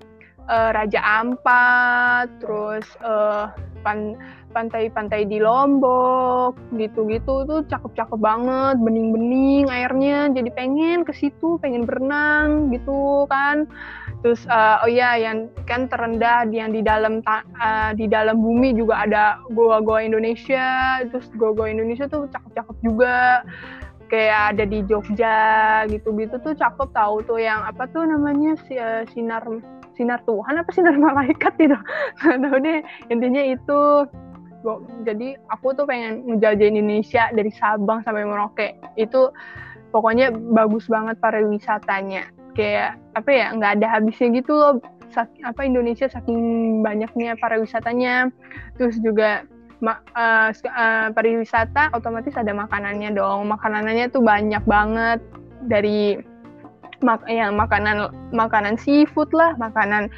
uh, 0.48 0.70
Raja 0.74 1.00
Ampat, 1.22 2.32
terus 2.40 2.88
uh, 3.04 3.52
pan 3.84 4.16
pantai-pantai 4.48 5.28
di 5.28 5.38
Lombok 5.38 6.56
gitu-gitu. 6.74 7.44
Tuh 7.44 7.62
cakep-cakep 7.68 8.18
banget 8.18 8.76
bening-bening 8.80 9.68
airnya. 9.68 10.32
Jadi 10.32 10.50
pengen 10.50 11.04
ke 11.04 11.12
situ 11.12 11.60
pengen 11.60 11.84
berenang 11.84 12.72
gitu 12.72 13.28
kan. 13.28 13.68
Terus 14.24 14.42
uh, 14.50 14.82
oh 14.82 14.90
ya 14.90 15.14
yang 15.14 15.46
kan 15.68 15.86
terendah 15.86 16.48
yang 16.50 16.74
di 16.74 16.82
dalam 16.82 17.22
uh, 17.22 17.92
di 17.94 18.10
dalam 18.10 18.42
bumi 18.42 18.74
juga 18.74 19.06
ada 19.06 19.38
goa-goa 19.52 20.02
Indonesia. 20.02 20.98
Terus 21.06 21.28
goa-goa 21.36 21.70
Indonesia 21.70 22.08
tuh 22.10 22.26
cakep-cakep 22.32 22.76
juga. 22.82 23.44
Kayak 24.08 24.56
ada 24.56 24.64
di 24.64 24.80
Jogja 24.88 25.38
gitu-gitu. 25.92 26.40
Tuh 26.40 26.56
cakep 26.56 26.88
tahu 26.96 27.20
tuh 27.28 27.36
yang 27.44 27.60
apa 27.60 27.84
tuh 27.92 28.08
namanya 28.08 28.56
si, 28.64 28.80
sinar 29.12 29.44
sinar 29.98 30.22
Tuhan 30.22 30.54
apa 30.54 30.70
sinar 30.70 30.94
malaikat 31.10 31.52
gitu. 31.58 31.74
Nggak 32.22 32.38
tahu 32.46 32.56
deh. 32.62 32.80
Intinya 33.10 33.42
itu 33.42 33.80
jadi 35.06 35.38
aku 35.50 35.74
tuh 35.74 35.86
pengen 35.86 36.26
ngejajah 36.26 36.66
Indonesia 36.66 37.30
dari 37.34 37.50
Sabang 37.50 38.06
sampai 38.06 38.26
Merauke. 38.26 38.78
Itu 38.94 39.34
pokoknya 39.90 40.30
bagus 40.30 40.86
banget 40.86 41.18
para 41.18 41.42
wisatanya 41.42 42.30
kayak 42.58 42.98
apa 43.14 43.30
ya 43.30 43.46
nggak 43.54 43.72
ada 43.82 43.86
habisnya 43.98 44.28
gitu 44.38 44.54
loh. 44.54 44.74
Apa 45.42 45.64
Indonesia 45.64 46.06
saking 46.06 46.38
banyaknya 46.84 47.34
para 47.40 47.58
wisatanya 47.58 48.28
terus 48.76 49.00
juga 49.00 49.46
ma, 49.80 50.02
uh, 50.14 50.50
uh, 50.52 51.08
pariwisata 51.14 51.94
otomatis 51.94 52.34
ada 52.36 52.50
makanannya 52.52 53.14
dong. 53.14 53.48
Makanannya 53.48 54.10
tuh 54.10 54.22
banyak 54.22 54.62
banget. 54.66 55.22
Dari 55.58 56.14
mak 57.00 57.22
ya 57.30 57.50
makanan 57.54 58.10
makanan 58.34 58.74
seafood 58.74 59.30
lah 59.30 59.54
makanan 59.56 60.10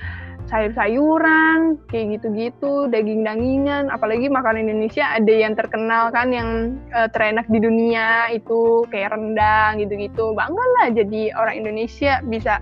sayur-sayuran 0.50 1.78
kayak 1.86 2.18
gitu-gitu 2.18 2.90
daging-dagingan. 2.90 3.86
Apalagi 3.88 4.26
makanan 4.26 4.66
Indonesia 4.66 5.06
ada 5.06 5.30
yang 5.30 5.54
terkenal 5.54 6.10
kan 6.10 6.34
yang 6.34 6.80
uh, 6.90 7.06
terenak 7.06 7.46
di 7.46 7.62
dunia 7.62 8.28
itu 8.34 8.82
kayak 8.90 9.14
rendang 9.14 9.78
gitu-gitu. 9.78 10.34
Bangga 10.34 10.64
lah 10.80 10.86
jadi 10.90 11.30
orang 11.38 11.54
Indonesia 11.62 12.18
bisa 12.26 12.58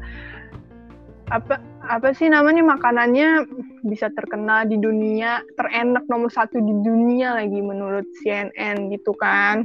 apa 1.29 1.61
apa 1.85 2.17
sih 2.17 2.29
namanya 2.33 2.65
makanannya 2.65 3.45
bisa 3.85 4.09
terkenal 4.17 4.65
di 4.65 4.81
dunia 4.81 5.45
terenak 5.61 6.05
nomor 6.09 6.33
satu 6.33 6.57
di 6.57 6.75
dunia 6.85 7.37
lagi 7.37 7.61
menurut 7.65 8.05
CNN 8.21 8.93
gitu 8.93 9.17
kan. 9.17 9.65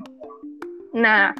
Nah 0.96 1.36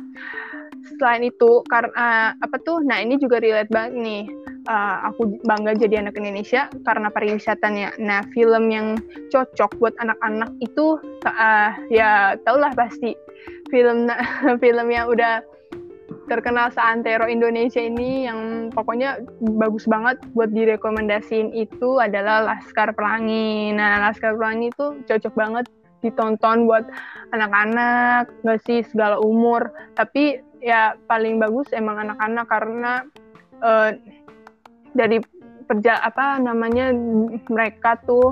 selain 1.00 1.24
itu 1.28 1.64
karena 1.72 2.36
apa 2.38 2.56
tuh 2.62 2.84
nah 2.84 3.00
ini 3.00 3.16
juga 3.20 3.40
relate 3.40 3.72
banget 3.72 3.94
nih 4.00 4.24
uh, 4.68 5.12
aku 5.12 5.40
bangga 5.44 5.76
jadi 5.76 6.04
anak 6.04 6.16
Indonesia 6.20 6.72
karena 6.88 7.08
pariwisatanya. 7.12 8.00
Nah, 8.00 8.24
film 8.32 8.72
yang 8.72 9.00
cocok 9.32 9.76
buat 9.80 9.96
anak-anak 10.00 10.52
itu 10.64 11.00
uh, 11.28 11.72
ya 11.92 12.40
taulah 12.48 12.72
pasti 12.76 13.16
film 13.72 14.08
film 14.64 14.88
yang 14.92 15.10
udah 15.12 15.44
terkenal 16.32 16.72
seantero 16.72 17.28
Indonesia 17.28 17.84
ini 17.84 18.24
yang 18.30 18.72
pokoknya 18.72 19.20
bagus 19.60 19.84
banget 19.84 20.24
buat 20.32 20.56
direkomendasiin 20.56 21.52
itu 21.52 22.00
adalah 22.00 22.48
Laskar 22.48 22.96
Pelangi. 22.96 23.76
Nah, 23.76 24.08
Laskar 24.08 24.40
Pelangi 24.40 24.72
itu 24.72 25.04
cocok 25.04 25.34
banget 25.36 25.66
ditonton 26.04 26.68
buat 26.68 26.84
anak-anak, 27.32 28.28
gak 28.44 28.60
sih 28.68 28.84
segala 28.88 29.20
umur. 29.24 29.72
Tapi 29.96 30.44
ya 30.64 30.96
paling 31.12 31.44
bagus 31.44 31.68
emang 31.76 32.00
anak-anak 32.08 32.48
karena 32.48 32.94
uh, 33.60 33.92
dari 34.96 35.20
perja 35.68 36.00
apa 36.00 36.40
namanya 36.40 36.96
mereka 37.52 38.00
tuh 38.08 38.32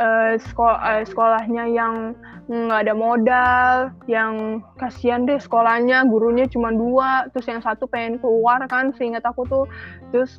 uh, 0.00 0.32
sekolah 0.40 0.80
uh, 0.80 1.02
sekolahnya 1.04 1.64
yang 1.68 2.16
nggak 2.46 2.86
ada 2.86 2.94
modal, 2.94 3.72
yang 4.06 4.62
kasihan 4.78 5.26
deh 5.26 5.34
sekolahnya 5.34 6.06
gurunya 6.06 6.46
cuma 6.46 6.70
dua, 6.70 7.26
terus 7.34 7.50
yang 7.50 7.58
satu 7.58 7.90
pengen 7.90 8.22
keluar 8.22 8.62
kan, 8.70 8.94
seingat 8.94 9.26
aku 9.26 9.42
tuh, 9.50 9.66
terus 10.14 10.38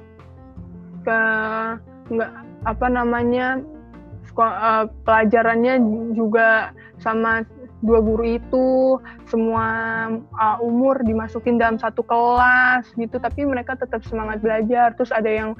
ke 1.04 1.20
nggak 2.08 2.32
apa 2.64 2.88
namanya 2.88 3.60
sekolah, 4.32 4.56
uh, 4.56 4.86
pelajarannya 5.04 5.84
juga 6.16 6.72
sama 7.04 7.44
dua 7.86 8.02
guru 8.02 8.26
itu 8.26 8.68
semua 9.30 9.66
uh, 10.34 10.58
umur 10.66 10.98
dimasukin 11.06 11.62
dalam 11.62 11.78
satu 11.78 12.02
kelas 12.02 12.90
gitu 12.98 13.22
tapi 13.22 13.46
mereka 13.46 13.78
tetap 13.78 14.02
semangat 14.06 14.42
belajar. 14.42 14.98
Terus 14.98 15.13
ada 15.13 15.30
yang 15.30 15.54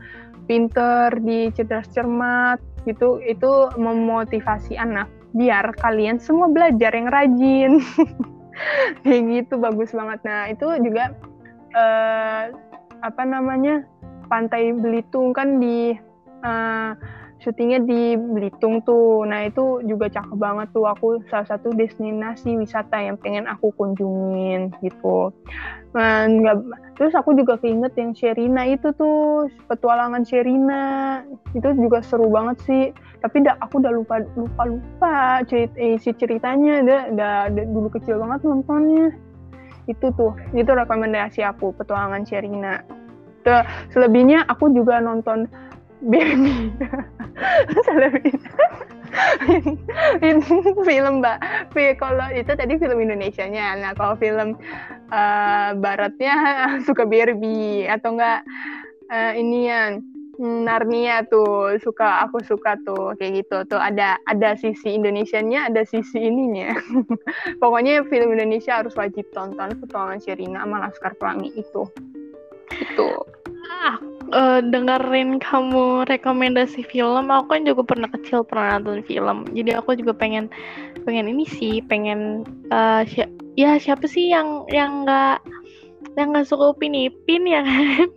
pinter 0.50 1.14
di 1.22 1.52
cerdas 1.54 1.86
cermat 1.92 2.58
gitu 2.88 3.20
itu 3.22 3.52
memotivasi 3.76 4.80
anak 4.80 5.12
biar 5.36 5.76
kalian 5.78 6.18
semua 6.18 6.50
belajar 6.50 6.96
yang 6.96 7.12
rajin. 7.12 7.72
Kayak 9.06 9.22
gitu 9.30 9.62
bagus 9.62 9.94
banget. 9.94 10.20
Nah 10.26 10.50
itu 10.50 10.66
juga 10.82 11.14
uh, 11.78 12.50
apa 13.06 13.24
namanya 13.24 13.86
pantai 14.26 14.74
Belitung 14.74 15.32
kan 15.38 15.62
di 15.62 15.94
uh, 16.42 16.92
syutingnya 17.42 17.86
di 17.86 18.18
Belitung 18.18 18.82
tuh. 18.82 19.24
Nah 19.30 19.46
itu 19.46 19.82
juga 19.86 20.10
cakep 20.10 20.38
banget 20.38 20.68
tuh. 20.74 20.90
Aku 20.90 21.22
salah 21.30 21.46
satu 21.46 21.74
destinasi 21.74 22.58
wisata 22.58 22.98
yang 22.98 23.18
pengen 23.22 23.46
aku 23.46 23.70
kunjungin 23.78 24.74
gitu. 24.82 25.34
Nah, 25.96 26.30
terus 27.00 27.14
aku 27.18 27.34
juga 27.34 27.58
keinget 27.58 27.94
yang 27.98 28.12
Sherina 28.14 28.68
itu 28.68 28.94
tuh 28.94 29.50
petualangan 29.66 30.22
Sherina 30.28 31.24
itu 31.58 31.70
juga 31.78 32.04
seru 32.06 32.30
banget 32.30 32.58
sih. 32.66 32.84
Tapi 33.18 33.42
dah, 33.42 33.58
aku 33.62 33.82
udah 33.82 33.94
lupa 33.94 34.22
lupa 34.38 34.64
lupa 34.70 35.16
cerita 35.46 35.78
eh, 35.78 35.98
si 35.98 36.14
ceritanya. 36.14 36.86
Udah, 36.86 37.02
udah 37.14 37.34
dulu 37.50 37.88
kecil 37.94 38.22
banget 38.22 38.46
nontonnya. 38.46 39.14
Itu 39.88 40.12
tuh 40.14 40.36
itu 40.54 40.68
rekomendasi 40.68 41.42
aku 41.46 41.74
petualangan 41.78 42.28
Sherina. 42.28 42.84
Tuh, 43.46 43.64
selebihnya 43.96 44.44
aku 44.52 44.70
juga 44.76 45.00
nonton 45.00 45.48
baby. 46.02 46.74
Film 50.88 51.14
mbak. 51.24 51.38
Kalau 51.98 52.28
itu 52.34 52.52
tadi 52.54 52.74
film 52.78 52.98
Indonesia-nya. 53.02 53.80
Nah 53.80 53.92
kalau 53.98 54.16
film 54.20 54.58
uh, 55.12 55.70
baratnya 55.78 56.36
suka 56.88 57.08
Barbie 57.08 57.88
atau 57.88 58.18
enggak 58.18 58.42
uh, 59.12 59.34
inian 59.36 60.04
Narnia 60.38 61.26
tuh 61.34 61.82
suka 61.82 62.30
aku 62.30 62.46
suka 62.46 62.78
tuh 62.86 63.18
kayak 63.18 63.42
gitu. 63.42 63.58
Tuh 63.74 63.82
ada 63.82 64.22
ada 64.30 64.54
sisi 64.54 64.94
Indonesianya 64.94 65.74
ada 65.74 65.82
sisi 65.82 66.30
ininya. 66.30 66.78
Pokoknya 67.62 68.06
film 68.06 68.38
Indonesia 68.38 68.78
harus 68.78 68.94
wajib 68.94 69.26
tonton 69.34 69.74
petualangan 69.82 70.22
Sherina 70.22 70.62
sama 70.62 70.86
Laskar 70.86 71.18
Pelangi 71.18 71.58
itu. 71.58 71.90
Itu. 72.70 73.10
Ah 73.66 73.98
uh, 74.32 74.60
dengerin 74.60 75.40
kamu 75.40 76.08
rekomendasi 76.08 76.84
film, 76.88 77.32
aku 77.32 77.58
kan 77.58 77.62
juga 77.64 77.82
pernah 77.84 78.10
kecil 78.12 78.44
pernah 78.44 78.80
nonton 78.80 79.04
film. 79.06 79.48
Jadi 79.52 79.72
aku 79.76 79.96
juga 79.96 80.14
pengen 80.16 80.52
pengen 81.08 81.32
ini 81.32 81.48
sih, 81.48 81.80
pengen 81.86 82.44
uh, 82.72 83.08
si 83.08 83.24
ya 83.56 83.80
siapa 83.80 84.06
sih 84.06 84.32
yang 84.32 84.68
yang 84.72 85.08
nggak 85.08 85.40
yang 86.20 86.34
nggak 86.34 86.48
suka 86.48 86.76
Upin 86.76 86.98
Ipin 86.98 87.48
ya 87.48 87.62
kan? 87.64 88.10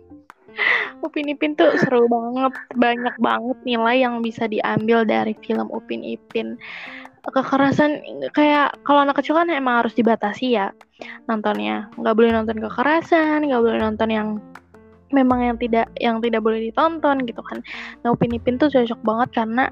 Upin 1.05 1.31
Ipin 1.31 1.55
tuh 1.55 1.71
seru 1.79 2.05
banget, 2.11 2.53
banyak 2.75 3.15
banget 3.17 3.57
nilai 3.63 4.03
yang 4.03 4.19
bisa 4.19 4.45
diambil 4.45 5.07
dari 5.07 5.37
film 5.41 5.71
Upin 5.71 6.03
Ipin. 6.03 6.59
Kekerasan 7.21 8.01
kayak 8.33 8.81
kalau 8.81 9.05
anak 9.05 9.21
kecil 9.21 9.37
kan 9.37 9.45
emang 9.53 9.85
harus 9.85 9.93
dibatasi 9.93 10.57
ya 10.57 10.73
nontonnya, 11.29 11.85
nggak 11.93 12.17
boleh 12.17 12.33
nonton 12.33 12.57
kekerasan, 12.57 13.45
nggak 13.45 13.61
boleh 13.61 13.77
nonton 13.77 14.09
yang 14.09 14.27
memang 15.11 15.39
yang 15.45 15.57
tidak 15.59 15.87
yang 15.99 16.17
tidak 16.19 16.41
boleh 16.43 16.59
ditonton 16.71 17.23
gitu 17.27 17.39
kan. 17.45 17.63
Nah 18.03 18.15
Upin 18.15 18.35
Ipin 18.35 18.57
tuh 18.57 18.71
cocok 18.71 18.99
banget 19.05 19.29
karena 19.35 19.69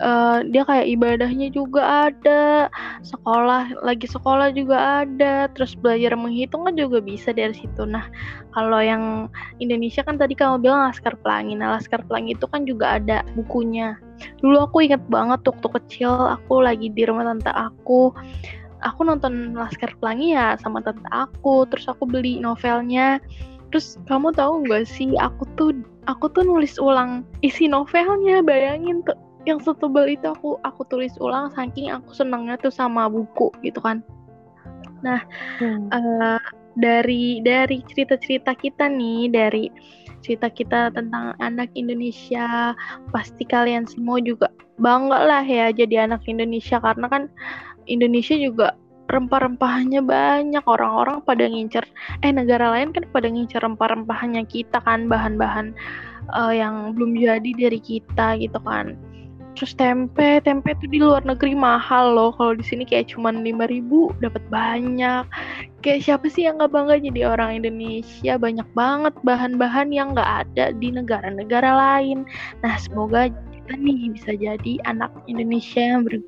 uh, 0.00 0.40
dia 0.48 0.64
kayak 0.64 0.88
ibadahnya 0.88 1.52
juga 1.52 2.10
ada, 2.10 2.66
sekolah 3.04 3.84
lagi 3.84 4.08
sekolah 4.08 4.50
juga 4.56 5.04
ada, 5.04 5.46
terus 5.52 5.76
belajar 5.76 6.16
menghitung 6.16 6.66
kan 6.66 6.74
juga 6.74 6.98
bisa 6.98 7.30
dari 7.30 7.54
situ. 7.54 7.84
Nah, 7.84 8.08
kalau 8.56 8.80
yang 8.80 9.28
Indonesia 9.62 10.02
kan 10.02 10.16
tadi 10.16 10.34
kamu 10.34 10.64
bilang 10.64 10.88
Laskar 10.88 11.14
Pelangi. 11.20 11.54
Nah, 11.54 11.76
Laskar 11.76 12.02
Pelangi 12.08 12.34
itu 12.34 12.48
kan 12.48 12.64
juga 12.64 12.98
ada 12.98 13.22
bukunya. 13.36 13.94
Dulu 14.40 14.68
aku 14.68 14.84
inget 14.84 15.00
banget 15.08 15.44
waktu 15.46 15.68
kecil 15.80 16.12
aku 16.12 16.64
lagi 16.64 16.90
di 16.90 17.04
rumah 17.04 17.28
tante 17.28 17.52
aku. 17.52 18.12
Aku 18.80 19.04
nonton 19.04 19.52
Laskar 19.52 19.92
Pelangi 20.00 20.32
ya 20.32 20.56
sama 20.56 20.80
tante 20.80 21.04
aku, 21.12 21.68
terus 21.68 21.84
aku 21.84 22.08
beli 22.08 22.40
novelnya. 22.40 23.20
Terus 23.70 23.98
kamu 24.10 24.34
tahu 24.34 24.66
nggak 24.66 24.84
sih 24.86 25.14
aku 25.18 25.46
tuh 25.54 25.70
aku 26.10 26.26
tuh 26.34 26.42
nulis 26.42 26.74
ulang 26.82 27.22
isi 27.42 27.70
novelnya, 27.70 28.42
bayangin 28.42 29.02
tuh. 29.06 29.16
Yang 29.48 29.72
setebal 29.72 30.04
itu 30.04 30.28
aku 30.28 30.60
aku 30.68 30.84
tulis 30.92 31.16
ulang 31.16 31.48
saking 31.56 31.88
aku 31.88 32.12
senangnya 32.12 32.60
tuh 32.60 32.74
sama 32.74 33.08
buku 33.08 33.48
gitu 33.64 33.80
kan. 33.80 34.04
Nah 35.00 35.24
hmm. 35.62 35.88
uh, 35.88 36.42
dari 36.76 37.40
dari 37.40 37.80
cerita-cerita 37.88 38.52
kita 38.52 38.90
nih 38.90 39.32
dari 39.32 39.72
cerita 40.20 40.52
kita 40.52 40.92
tentang 40.92 41.32
anak 41.40 41.72
Indonesia 41.72 42.76
pasti 43.08 43.48
kalian 43.48 43.88
semua 43.88 44.20
juga 44.20 44.52
bangga 44.76 45.24
lah 45.24 45.44
ya 45.46 45.72
jadi 45.72 46.04
anak 46.04 46.28
Indonesia. 46.28 46.76
Karena 46.76 47.08
kan 47.08 47.32
Indonesia 47.88 48.36
juga 48.36 48.76
rempah-rempahnya 49.10 50.00
banyak. 50.00 50.64
Orang-orang 50.66 51.22
pada 51.26 51.44
ngincer 51.46 51.84
eh 52.22 52.32
negara 52.32 52.70
lain 52.74 52.94
kan 52.94 53.04
pada 53.10 53.28
ngincer 53.28 53.60
rempah-rempahnya 53.60 54.46
kita 54.46 54.78
kan 54.82 55.10
bahan-bahan 55.10 55.74
uh, 56.34 56.54
yang 56.54 56.94
belum 56.94 57.18
jadi 57.18 57.50
dari 57.54 57.80
kita 57.82 58.38
gitu 58.38 58.58
kan. 58.62 58.94
Terus 59.58 59.74
tempe 59.74 60.38
tempe 60.46 60.72
itu 60.72 60.86
di 60.86 60.98
luar 61.02 61.26
negeri 61.26 61.58
mahal 61.58 62.14
loh. 62.14 62.30
Kalau 62.38 62.54
di 62.54 62.62
sini 62.62 62.86
kayak 62.86 63.10
cuman 63.12 63.42
lima 63.42 63.66
ribu 63.66 64.14
dapat 64.22 64.40
banyak. 64.48 65.26
Kayak 65.82 66.00
siapa 66.06 66.26
sih 66.30 66.46
yang 66.46 66.62
nggak 66.62 66.70
bangga 66.70 66.96
jadi 67.02 67.20
orang 67.26 67.60
Indonesia? 67.60 68.38
Banyak 68.38 68.68
banget 68.78 69.14
bahan-bahan 69.26 69.90
yang 69.90 70.14
nggak 70.14 70.48
ada 70.48 70.70
di 70.78 70.94
negara-negara 70.94 71.70
lain. 71.76 72.24
Nah 72.62 72.78
semoga 72.78 73.28
kita 73.28 73.74
nih 73.74 74.14
bisa 74.14 74.32
jadi 74.38 74.72
anak 74.86 75.10
Indonesia 75.26 75.82
yang 75.82 76.06
ber 76.06 76.22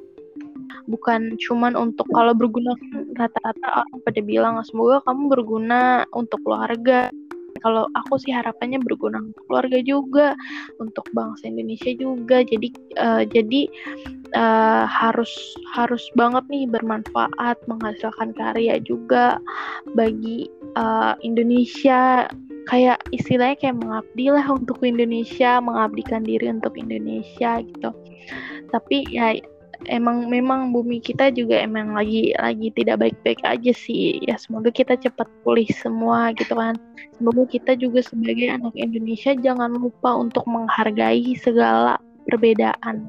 bukan 0.86 1.36
cuman 1.48 1.74
untuk 1.78 2.06
kalau 2.10 2.34
berguna 2.34 2.74
rata-rata 3.18 3.84
orang 3.84 3.98
pada 4.02 4.20
bilang 4.22 4.54
semoga 4.66 5.02
kamu 5.06 5.22
berguna 5.30 6.06
untuk 6.14 6.40
keluarga. 6.42 7.10
Kalau 7.62 7.86
aku 7.94 8.18
sih 8.18 8.34
harapannya 8.34 8.82
berguna 8.82 9.22
untuk 9.22 9.46
keluarga 9.46 9.78
juga 9.86 10.34
untuk 10.82 11.06
bangsa 11.14 11.46
Indonesia 11.46 11.94
juga. 11.94 12.42
Jadi 12.42 12.74
uh, 12.98 13.22
jadi 13.22 13.70
uh, 14.34 14.84
harus 14.90 15.30
harus 15.70 16.02
banget 16.18 16.42
nih 16.50 16.66
bermanfaat 16.66 17.62
menghasilkan 17.70 18.34
karya 18.34 18.82
juga 18.82 19.38
bagi 19.94 20.50
uh, 20.74 21.14
Indonesia. 21.22 22.26
Kayak 22.66 22.98
istilahnya 23.14 23.58
kayak 23.58 23.78
mengabdi 23.78 24.26
lah 24.30 24.46
untuk 24.50 24.82
Indonesia 24.82 25.62
mengabdikan 25.62 26.26
diri 26.26 26.50
untuk 26.50 26.74
Indonesia 26.74 27.62
gitu. 27.62 27.90
Tapi 28.74 29.06
ya 29.12 29.38
emang 29.88 30.28
memang 30.30 30.70
bumi 30.70 30.98
kita 31.00 31.32
juga 31.32 31.58
emang 31.62 31.94
lagi 31.96 32.34
lagi 32.38 32.68
tidak 32.74 33.02
baik-baik 33.02 33.40
aja 33.46 33.72
sih. 33.74 34.20
Ya 34.26 34.36
semoga 34.36 34.70
kita 34.70 34.98
cepat 34.98 35.26
pulih 35.42 35.66
semua 35.72 36.34
gitu 36.34 36.54
kan. 36.54 36.76
Semoga 37.16 37.46
kita 37.46 37.78
juga 37.78 38.02
sebagai 38.02 38.50
anak 38.50 38.74
Indonesia 38.74 39.32
jangan 39.38 39.74
lupa 39.74 40.18
untuk 40.18 40.44
menghargai 40.44 41.34
segala 41.38 41.96
perbedaan. 42.26 43.08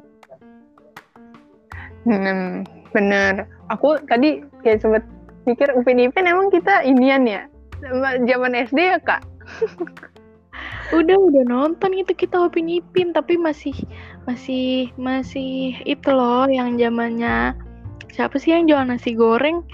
Hmm, 2.04 2.68
bener 2.92 3.48
aku 3.72 3.96
tadi 4.12 4.44
kayak 4.62 4.84
sempat 4.84 5.04
mikir 5.48 5.72
Upin 5.72 6.04
Ipin 6.04 6.28
emang 6.28 6.52
kita 6.52 6.84
inian 6.84 7.24
ya? 7.24 7.48
Zaman 8.28 8.56
SD 8.56 8.80
ya 8.80 9.00
kak 9.00 9.24
udah 10.94 11.18
udah 11.18 11.44
nonton 11.50 11.92
itu 11.98 12.14
kita 12.14 12.38
Upin 12.38 12.70
Ipin 12.70 13.12
tapi 13.16 13.38
masih 13.40 13.74
masih 14.30 14.94
masih 14.96 15.78
itu 15.84 16.10
loh 16.14 16.46
yang 16.46 16.78
zamannya 16.78 17.58
siapa 18.14 18.38
sih 18.38 18.54
yang 18.54 18.70
jual 18.70 18.86
nasi 18.86 19.18
goreng? 19.18 19.66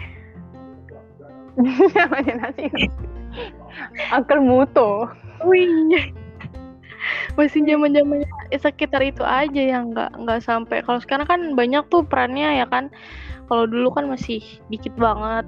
Namanya 1.97 2.47
nasi? 2.47 2.71
Uncle 4.15 4.41
Muto. 4.41 5.12
Oh 5.43 5.53
iya. 5.55 6.08
Masih 7.36 7.63
zaman 7.67 7.95
zamannya 7.95 8.27
sekitar 8.55 9.03
itu 9.03 9.23
aja 9.23 9.60
yang 9.60 9.91
nggak 9.91 10.15
nggak 10.23 10.39
sampai. 10.43 10.79
Kalau 10.84 10.99
sekarang 11.03 11.27
kan 11.27 11.41
banyak 11.55 11.84
tuh 11.91 12.03
perannya 12.03 12.63
ya 12.63 12.65
kan. 12.67 12.88
Kalau 13.51 13.67
dulu 13.67 13.91
kan 13.91 14.08
masih 14.08 14.39
dikit 14.71 14.95
banget. 14.95 15.43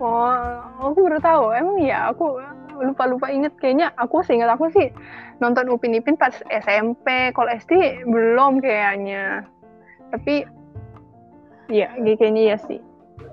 Oh 0.00 0.32
aku 0.80 1.04
baru 1.04 1.20
tahu. 1.20 1.44
Emang 1.52 1.76
ya 1.84 2.08
aku 2.08 2.40
lupa-lupa 2.80 3.28
inget. 3.28 3.52
Kayaknya 3.60 3.92
aku 4.00 4.24
seingat 4.24 4.50
aku 4.50 4.72
sih 4.72 4.88
nonton 5.38 5.68
Upin 5.68 5.96
Ipin 5.96 6.16
pas 6.16 6.34
SMP 6.48 7.32
kalau 7.36 7.52
SD 7.52 8.04
belum 8.08 8.64
kayaknya. 8.64 9.44
Tapi 10.10 10.44
ya 11.70 11.92
kayaknya 11.94 12.56
ya 12.56 12.58
sih. 12.66 12.80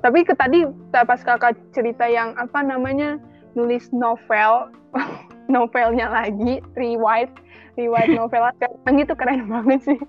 Tapi 0.04 0.28
ke 0.28 0.36
tadi 0.38 0.68
pas 0.94 1.20
kakak 1.24 1.58
cerita 1.74 2.06
yang 2.06 2.36
apa 2.38 2.62
namanya 2.62 3.18
nulis 3.58 3.90
novel 3.90 4.70
novelnya 5.54 6.12
lagi 6.12 6.62
rewrite 6.78 7.34
rewrite 7.80 8.14
novel 8.14 8.46
sekarang 8.60 8.96
itu 9.02 9.14
keren 9.18 9.42
banget 9.50 9.82
sih. 9.82 10.00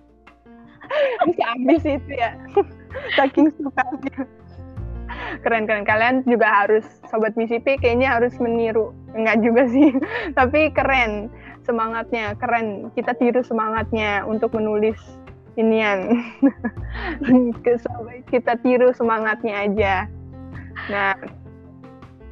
Bisa 1.28 1.44
habis 1.52 1.82
itu 1.84 2.12
ya. 2.12 2.36
Saking 3.16 3.52
sukanya 3.60 4.24
keren 5.44 5.64
keren 5.68 5.84
kalian 5.86 6.24
juga 6.24 6.48
harus 6.64 6.84
sobat 7.08 7.34
BCP 7.34 7.78
kayaknya 7.80 8.18
harus 8.18 8.34
meniru. 8.40 8.92
Enggak 9.14 9.40
juga 9.44 9.62
sih. 9.68 9.92
Tapi 10.38 10.72
keren 10.72 11.32
semangatnya 11.64 12.36
keren. 12.38 12.92
Kita 12.96 13.16
tiru 13.16 13.44
semangatnya 13.44 14.24
untuk 14.24 14.54
menulis 14.56 14.98
inian. 15.58 16.22
Kita 18.32 18.56
tiru 18.62 18.94
semangatnya 18.94 19.68
aja. 19.68 19.94
Nah 20.88 21.12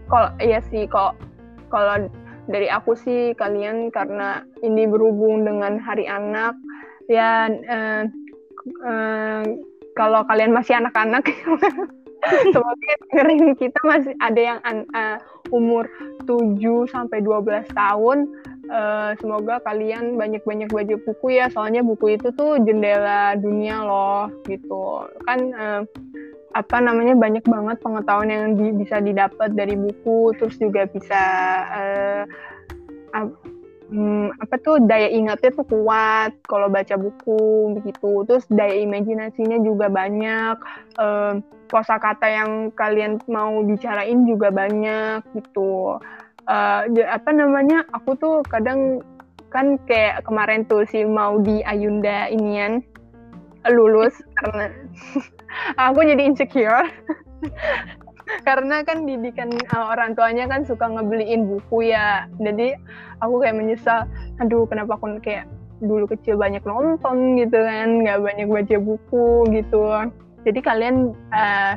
kalau 0.07 0.31
iya 0.39 0.63
sih 0.71 0.87
kok 0.87 1.19
kalau 1.69 2.07
dari 2.47 2.71
aku 2.71 2.95
sih 2.95 3.35
kalian 3.35 3.91
karena 3.91 4.47
ini 4.63 4.87
berhubung 4.87 5.43
dengan 5.43 5.83
hari 5.83 6.07
anak 6.07 6.55
ya 7.11 7.51
eh, 7.51 8.03
eh, 8.87 9.43
kalau 9.99 10.23
kalian 10.31 10.55
masih 10.55 10.79
anak-anak 10.79 11.27
semoga 12.53 12.93
dengerin 13.11 13.55
kita 13.59 13.81
masih 13.85 14.15
ada 14.19 14.41
yang 14.41 14.59
uh, 14.95 15.19
umur 15.55 15.87
7 16.27 16.59
sampai 16.91 17.23
12 17.23 17.71
tahun. 17.73 18.19
Uh, 18.67 19.15
semoga 19.23 19.63
kalian 19.63 20.19
banyak-banyak 20.19 20.67
baca 20.75 20.97
buku 21.07 21.39
ya, 21.39 21.47
soalnya 21.55 21.87
buku 21.87 22.19
itu 22.19 22.35
tuh 22.35 22.59
jendela 22.67 23.39
dunia 23.39 23.83
loh 23.87 24.27
gitu. 24.51 25.07
Kan 25.23 25.55
uh, 25.55 25.83
apa 26.57 26.77
namanya 26.83 27.15
banyak 27.15 27.45
banget 27.47 27.79
pengetahuan 27.85 28.33
yang 28.33 28.45
di, 28.59 28.75
bisa 28.75 28.99
didapat 28.99 29.55
dari 29.55 29.79
buku, 29.79 30.35
terus 30.35 30.59
juga 30.59 30.89
bisa 30.91 31.23
uh, 31.71 32.23
hmm, 33.91 34.35
apa 34.43 34.55
tuh 34.61 34.83
daya 34.83 35.09
ingatnya 35.11 35.51
tuh 35.55 35.67
kuat 35.67 36.35
kalau 36.47 36.67
baca 36.67 36.95
buku 36.99 37.79
begitu 37.81 38.27
terus 38.27 38.45
daya 38.51 38.83
imajinasinya 38.83 39.59
juga 39.63 39.87
banyak 39.87 40.57
uh, 40.99 41.39
kosakata 41.71 42.27
yang 42.27 42.51
kalian 42.75 43.19
mau 43.31 43.63
bicarain 43.63 44.27
juga 44.27 44.51
banyak 44.51 45.23
gitu. 45.35 46.01
Uh, 46.47 46.83
apa 47.11 47.31
namanya 47.35 47.83
aku 47.91 48.15
tuh 48.17 48.37
kadang 48.47 49.03
kan 49.51 49.79
kayak 49.91 50.23
kemarin 50.23 50.63
tuh 50.67 50.87
si 50.87 51.03
mau 51.03 51.43
di 51.43 51.63
Ayunda 51.67 52.31
inian 52.31 52.83
lulus 53.67 54.15
karena 54.39 54.71
aku 55.87 55.99
jadi 56.07 56.23
insecure. 56.23 56.87
Karena 58.43 58.83
kan 58.83 59.07
didikan 59.07 59.55
uh, 59.71 59.95
orang 59.95 60.19
tuanya 60.19 60.51
kan 60.51 60.67
suka 60.67 60.91
ngebeliin 60.91 61.47
buku 61.47 61.95
ya. 61.95 62.27
Jadi 62.43 62.75
aku 63.23 63.39
kayak 63.39 63.55
menyesal 63.55 64.11
aduh 64.43 64.67
kenapa 64.67 64.99
aku 64.99 65.23
kayak 65.23 65.47
dulu 65.79 66.09
kecil 66.09 66.41
banyak 66.41 66.65
nonton 66.65 67.37
gitu 67.37 67.59
kan 67.61 68.01
nggak 68.01 68.19
banyak 68.19 68.49
baca 68.49 68.77
buku 68.81 69.29
gitu 69.53 69.81
jadi 70.47 70.63
kalian 70.63 71.11
uh, 71.35 71.75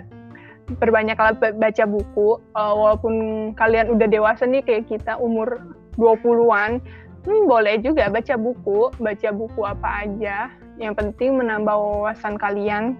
perbanyaklah 0.78 1.34
baca 1.58 1.84
buku 1.90 2.38
uh, 2.54 2.74
walaupun 2.78 3.16
kalian 3.58 3.90
udah 3.90 4.06
dewasa 4.06 4.46
nih 4.46 4.62
kayak 4.62 4.86
kita 4.86 5.18
umur 5.18 5.74
20-an 5.98 6.78
hmm, 7.26 7.50
boleh 7.50 7.82
juga 7.82 8.14
baca 8.14 8.38
buku 8.38 8.94
baca 9.02 9.30
buku 9.34 9.62
apa 9.66 9.90
aja. 10.06 10.54
Yang 10.78 10.94
penting 10.96 11.42
menambah 11.42 11.76
wawasan 11.76 12.38
kalian. 12.38 12.96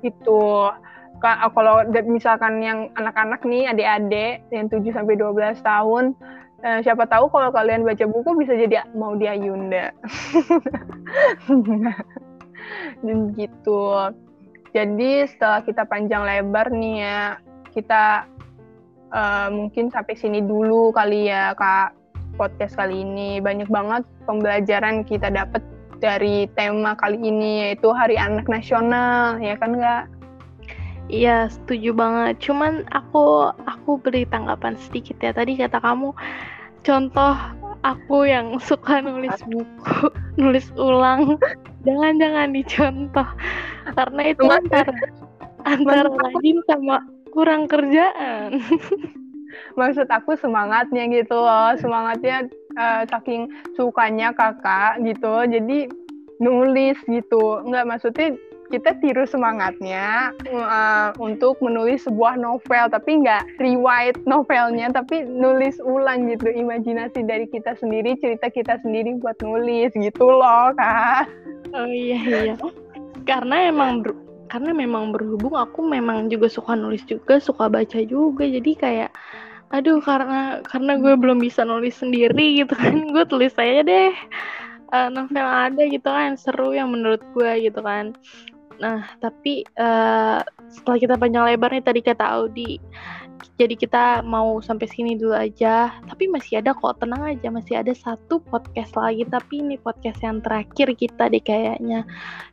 Itu 0.00 0.72
kalau 1.52 1.86
misalkan 2.08 2.64
yang 2.64 2.90
anak-anak 2.98 3.44
nih 3.44 3.70
adik-adik 3.70 4.44
yang 4.52 4.66
7 4.68 4.84
sampai 4.90 5.14
12 5.16 5.64
tahun 5.64 6.12
siapa 6.82 7.08
tahu 7.08 7.30
kalau 7.30 7.48
kalian 7.54 7.86
baca 7.86 8.04
buku 8.04 8.30
bisa 8.36 8.52
jadi 8.52 8.84
mau 8.92 9.16
dia 9.16 9.32
Yunda 9.32 9.96
dan 13.02 13.32
gitu 13.34 14.12
jadi 14.74 15.24
setelah 15.24 15.60
kita 15.64 15.82
panjang 15.88 16.22
lebar 16.24 16.68
nih 16.68 16.96
ya 17.00 17.20
kita 17.72 18.28
uh, 19.12 19.48
mungkin 19.52 19.88
sampai 19.88 20.14
sini 20.16 20.44
dulu 20.44 20.92
kali 20.92 21.32
ya 21.32 21.52
kak 21.56 21.96
podcast 22.36 22.76
kali 22.76 23.00
ini 23.04 23.40
banyak 23.40 23.68
banget 23.72 24.04
pembelajaran 24.28 25.04
kita 25.04 25.32
dapat 25.32 25.64
dari 25.96 26.44
tema 26.52 26.92
kali 26.92 27.16
ini 27.16 27.68
yaitu 27.68 27.88
Hari 27.88 28.20
Anak 28.20 28.46
Nasional 28.52 29.40
ya 29.40 29.56
kan 29.56 29.76
nggak 29.76 30.04
Iya, 31.06 31.46
setuju 31.46 31.94
banget. 31.94 32.42
Cuman 32.42 32.82
aku 32.90 33.54
aku 33.62 34.02
beri 34.02 34.26
tanggapan 34.26 34.74
sedikit 34.74 35.14
ya. 35.22 35.30
Tadi 35.30 35.54
kata 35.54 35.78
kamu 35.78 36.10
contoh 36.82 37.34
aku 37.86 38.26
yang 38.26 38.58
suka 38.58 38.98
nulis 38.98 39.38
buku, 39.46 40.10
nulis 40.40 40.66
ulang. 40.74 41.38
Jangan-jangan 41.86 42.50
dicontoh. 42.50 43.28
Karena 43.94 44.22
itu 44.26 44.44
antara 44.50 44.94
antara 45.62 46.10
rajin 46.10 46.58
sama 46.66 46.98
kurang 47.30 47.70
kerjaan. 47.70 48.58
Maksud 49.78 50.10
aku 50.10 50.34
semangatnya 50.36 51.06
gitu 51.08 51.38
loh, 51.38 51.72
semangatnya 51.78 52.50
uh, 52.76 53.06
saking 53.08 53.48
sukanya 53.78 54.34
kakak 54.34 55.00
gitu. 55.06 55.46
Jadi 55.46 55.86
nulis 56.42 56.98
gitu. 57.06 57.62
Enggak 57.64 57.86
maksudnya 57.88 58.36
kita 58.70 58.98
tiru 58.98 59.24
semangatnya 59.24 60.34
uh, 60.50 61.10
untuk 61.22 61.58
menulis 61.62 62.04
sebuah 62.04 62.38
novel 62.38 62.90
tapi 62.90 63.22
nggak 63.22 63.62
rewrite 63.62 64.18
novelnya 64.26 64.90
tapi 64.90 65.22
nulis 65.22 65.78
ulang 65.82 66.26
gitu 66.30 66.50
imajinasi 66.50 67.22
dari 67.26 67.46
kita 67.50 67.78
sendiri 67.78 68.18
cerita 68.18 68.50
kita 68.50 68.78
sendiri 68.82 69.18
buat 69.22 69.38
nulis 69.42 69.94
gitu 69.94 70.26
loh 70.26 70.74
kak. 70.74 71.30
Oh 71.74 71.90
iya 71.90 72.20
iya. 72.22 72.54
Karena 73.26 73.70
emang 73.70 74.06
karena 74.46 74.70
memang 74.70 75.10
berhubung 75.10 75.58
aku 75.58 75.82
memang 75.82 76.30
juga 76.30 76.46
suka 76.46 76.78
nulis 76.78 77.02
juga 77.06 77.42
suka 77.42 77.66
baca 77.66 77.98
juga 78.06 78.46
jadi 78.46 78.72
kayak 78.78 79.10
aduh 79.74 79.98
karena 79.98 80.62
karena 80.62 80.94
gue 80.94 81.18
belum 81.18 81.42
bisa 81.42 81.66
nulis 81.66 81.98
sendiri 81.98 82.62
gitu 82.62 82.78
kan 82.78 83.10
gue 83.10 83.24
tulis 83.26 83.50
aja 83.58 83.82
deh 83.82 84.14
uh, 84.94 85.08
novel 85.10 85.42
ada 85.46 85.82
gitu 85.90 86.06
kan 86.06 86.38
seru 86.38 86.70
yang 86.70 86.94
menurut 86.94 87.22
gue 87.34 87.66
gitu 87.66 87.80
kan 87.82 88.14
Nah, 88.76 89.08
tapi 89.24 89.64
uh, 89.80 90.44
setelah 90.68 90.98
kita 91.00 91.14
panjang 91.16 91.44
lebar 91.48 91.72
nih 91.72 91.84
tadi 91.84 92.00
kata 92.04 92.24
Audi, 92.36 92.76
jadi 93.56 93.72
kita 93.72 94.04
mau 94.20 94.60
sampai 94.60 94.84
sini 94.88 95.16
dulu 95.16 95.32
aja. 95.32 95.92
Tapi 96.04 96.28
masih 96.28 96.60
ada 96.60 96.76
kok, 96.76 97.00
tenang 97.00 97.24
aja, 97.24 97.48
masih 97.48 97.80
ada 97.80 97.92
satu 97.96 98.40
podcast 98.52 98.92
lagi. 98.96 99.24
Tapi 99.24 99.64
ini 99.64 99.76
podcast 99.80 100.20
yang 100.20 100.44
terakhir 100.44 100.92
kita 100.92 101.32
deh 101.32 101.40
kayaknya, 101.40 102.04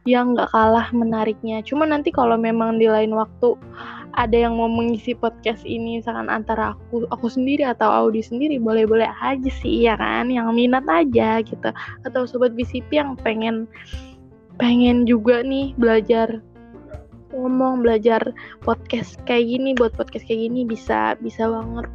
yang 0.08 0.36
nggak 0.36 0.52
kalah 0.52 0.88
menariknya. 0.96 1.60
Cuma 1.64 1.84
nanti 1.84 2.12
kalau 2.12 2.40
memang 2.40 2.80
di 2.80 2.88
lain 2.88 3.12
waktu 3.16 3.56
ada 4.14 4.38
yang 4.38 4.56
mau 4.56 4.70
mengisi 4.70 5.18
podcast 5.18 5.66
ini, 5.68 6.00
misalkan 6.00 6.32
antara 6.32 6.78
aku 6.78 7.04
aku 7.12 7.28
sendiri 7.28 7.68
atau 7.68 7.90
Audi 7.90 8.24
sendiri, 8.24 8.56
boleh-boleh 8.62 9.10
aja 9.20 9.52
sih, 9.60 9.84
ya 9.88 10.00
kan? 10.00 10.32
Yang 10.32 10.56
minat 10.56 10.86
aja 10.88 11.44
gitu. 11.44 11.70
Atau 12.08 12.24
sobat 12.30 12.56
BCP 12.56 12.96
yang 12.96 13.20
pengen 13.20 13.68
pengen 14.62 15.06
juga 15.10 15.42
nih 15.42 15.74
belajar 15.78 16.42
ngomong 17.34 17.82
belajar 17.82 18.22
podcast 18.62 19.18
kayak 19.26 19.50
gini 19.50 19.74
buat 19.74 19.92
podcast 19.98 20.30
kayak 20.30 20.50
gini 20.50 20.62
bisa 20.70 21.18
bisa 21.20 21.50
banget. 21.50 21.90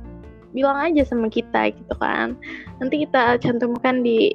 Bilang 0.51 0.79
aja 0.81 1.07
sama 1.07 1.31
kita 1.31 1.71
gitu 1.71 1.95
kan. 2.03 2.35
Nanti 2.83 3.07
kita 3.07 3.39
cantumkan 3.39 4.03
di 4.03 4.35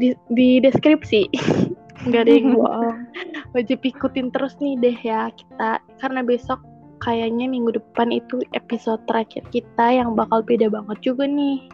di, 0.00 0.16
di 0.32 0.58
deskripsi. 0.64 1.28
Nggak 2.08 2.22
ada 2.28 2.32
yang 2.32 2.48
bohong. 2.56 2.98
Wajib 3.54 3.84
ikutin 3.84 4.32
terus 4.32 4.56
nih 4.62 4.80
deh 4.80 4.96
ya 5.04 5.28
kita. 5.36 5.84
Karena 6.00 6.24
besok 6.24 6.64
kayaknya 7.04 7.44
minggu 7.50 7.76
depan 7.76 8.08
itu 8.08 8.40
episode 8.56 9.02
terakhir 9.04 9.44
kita 9.52 10.00
yang 10.00 10.16
bakal 10.16 10.40
beda 10.40 10.72
banget 10.72 10.98
juga 11.04 11.28
nih 11.28 11.68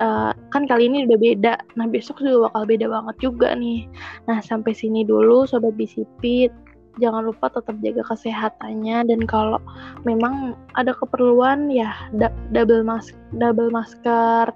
uh, 0.00 0.32
kan 0.50 0.64
kali 0.66 0.88
ini 0.88 1.06
udah 1.06 1.18
beda. 1.20 1.54
Nah 1.76 1.86
besok 1.86 2.24
juga 2.24 2.50
bakal 2.50 2.62
beda 2.66 2.86
banget 2.88 3.16
juga 3.20 3.54
nih. 3.54 3.86
Nah 4.26 4.40
sampai 4.42 4.72
sini 4.74 5.04
dulu 5.06 5.46
sobat 5.46 5.76
bisipit. 5.76 6.50
Jangan 6.98 7.30
lupa 7.30 7.48
tetap 7.48 7.78
jaga 7.80 8.02
kesehatannya 8.02 9.06
dan 9.06 9.20
kalau 9.24 9.62
memang 10.02 10.58
ada 10.74 10.90
keperluan 10.90 11.70
ya 11.70 11.94
double 12.50 12.82
mask 12.82 13.14
double 13.38 13.70
masker 13.70 14.50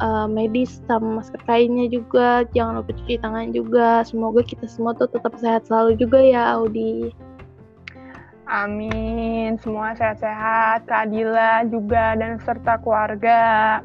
uh, 0.00 0.26
medis 0.26 0.80
sama 0.88 1.20
masker 1.20 1.38
kainnya 1.44 1.86
juga. 1.92 2.48
Jangan 2.56 2.80
lupa 2.80 2.96
cuci 2.96 3.20
tangan 3.20 3.52
juga. 3.52 4.02
Semoga 4.08 4.40
kita 4.40 4.66
semua 4.66 4.96
tuh 4.96 5.12
tetap 5.12 5.36
sehat 5.36 5.68
selalu 5.68 6.00
juga 6.00 6.18
ya 6.18 6.56
Audi. 6.56 7.12
Amin. 8.50 9.54
Semua 9.62 9.94
sehat-sehat, 9.94 10.90
keadilan 10.90 11.70
juga 11.70 12.18
dan 12.18 12.34
serta 12.42 12.82
keluarga 12.82 13.78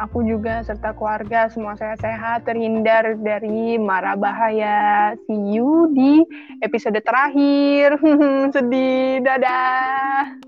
aku 0.00 0.24
juga 0.24 0.64
serta 0.64 0.96
keluarga 0.96 1.52
semua 1.52 1.76
sehat-sehat, 1.76 2.48
terhindar 2.48 3.20
dari 3.20 3.76
mara 3.76 4.16
bahaya. 4.16 5.12
See 5.28 5.60
you 5.60 5.92
di 5.92 6.24
episode 6.64 6.98
terakhir. 7.04 8.00
Sedih. 8.54 9.20
Dadah. 9.20 10.40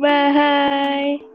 Bye. 0.00 1.29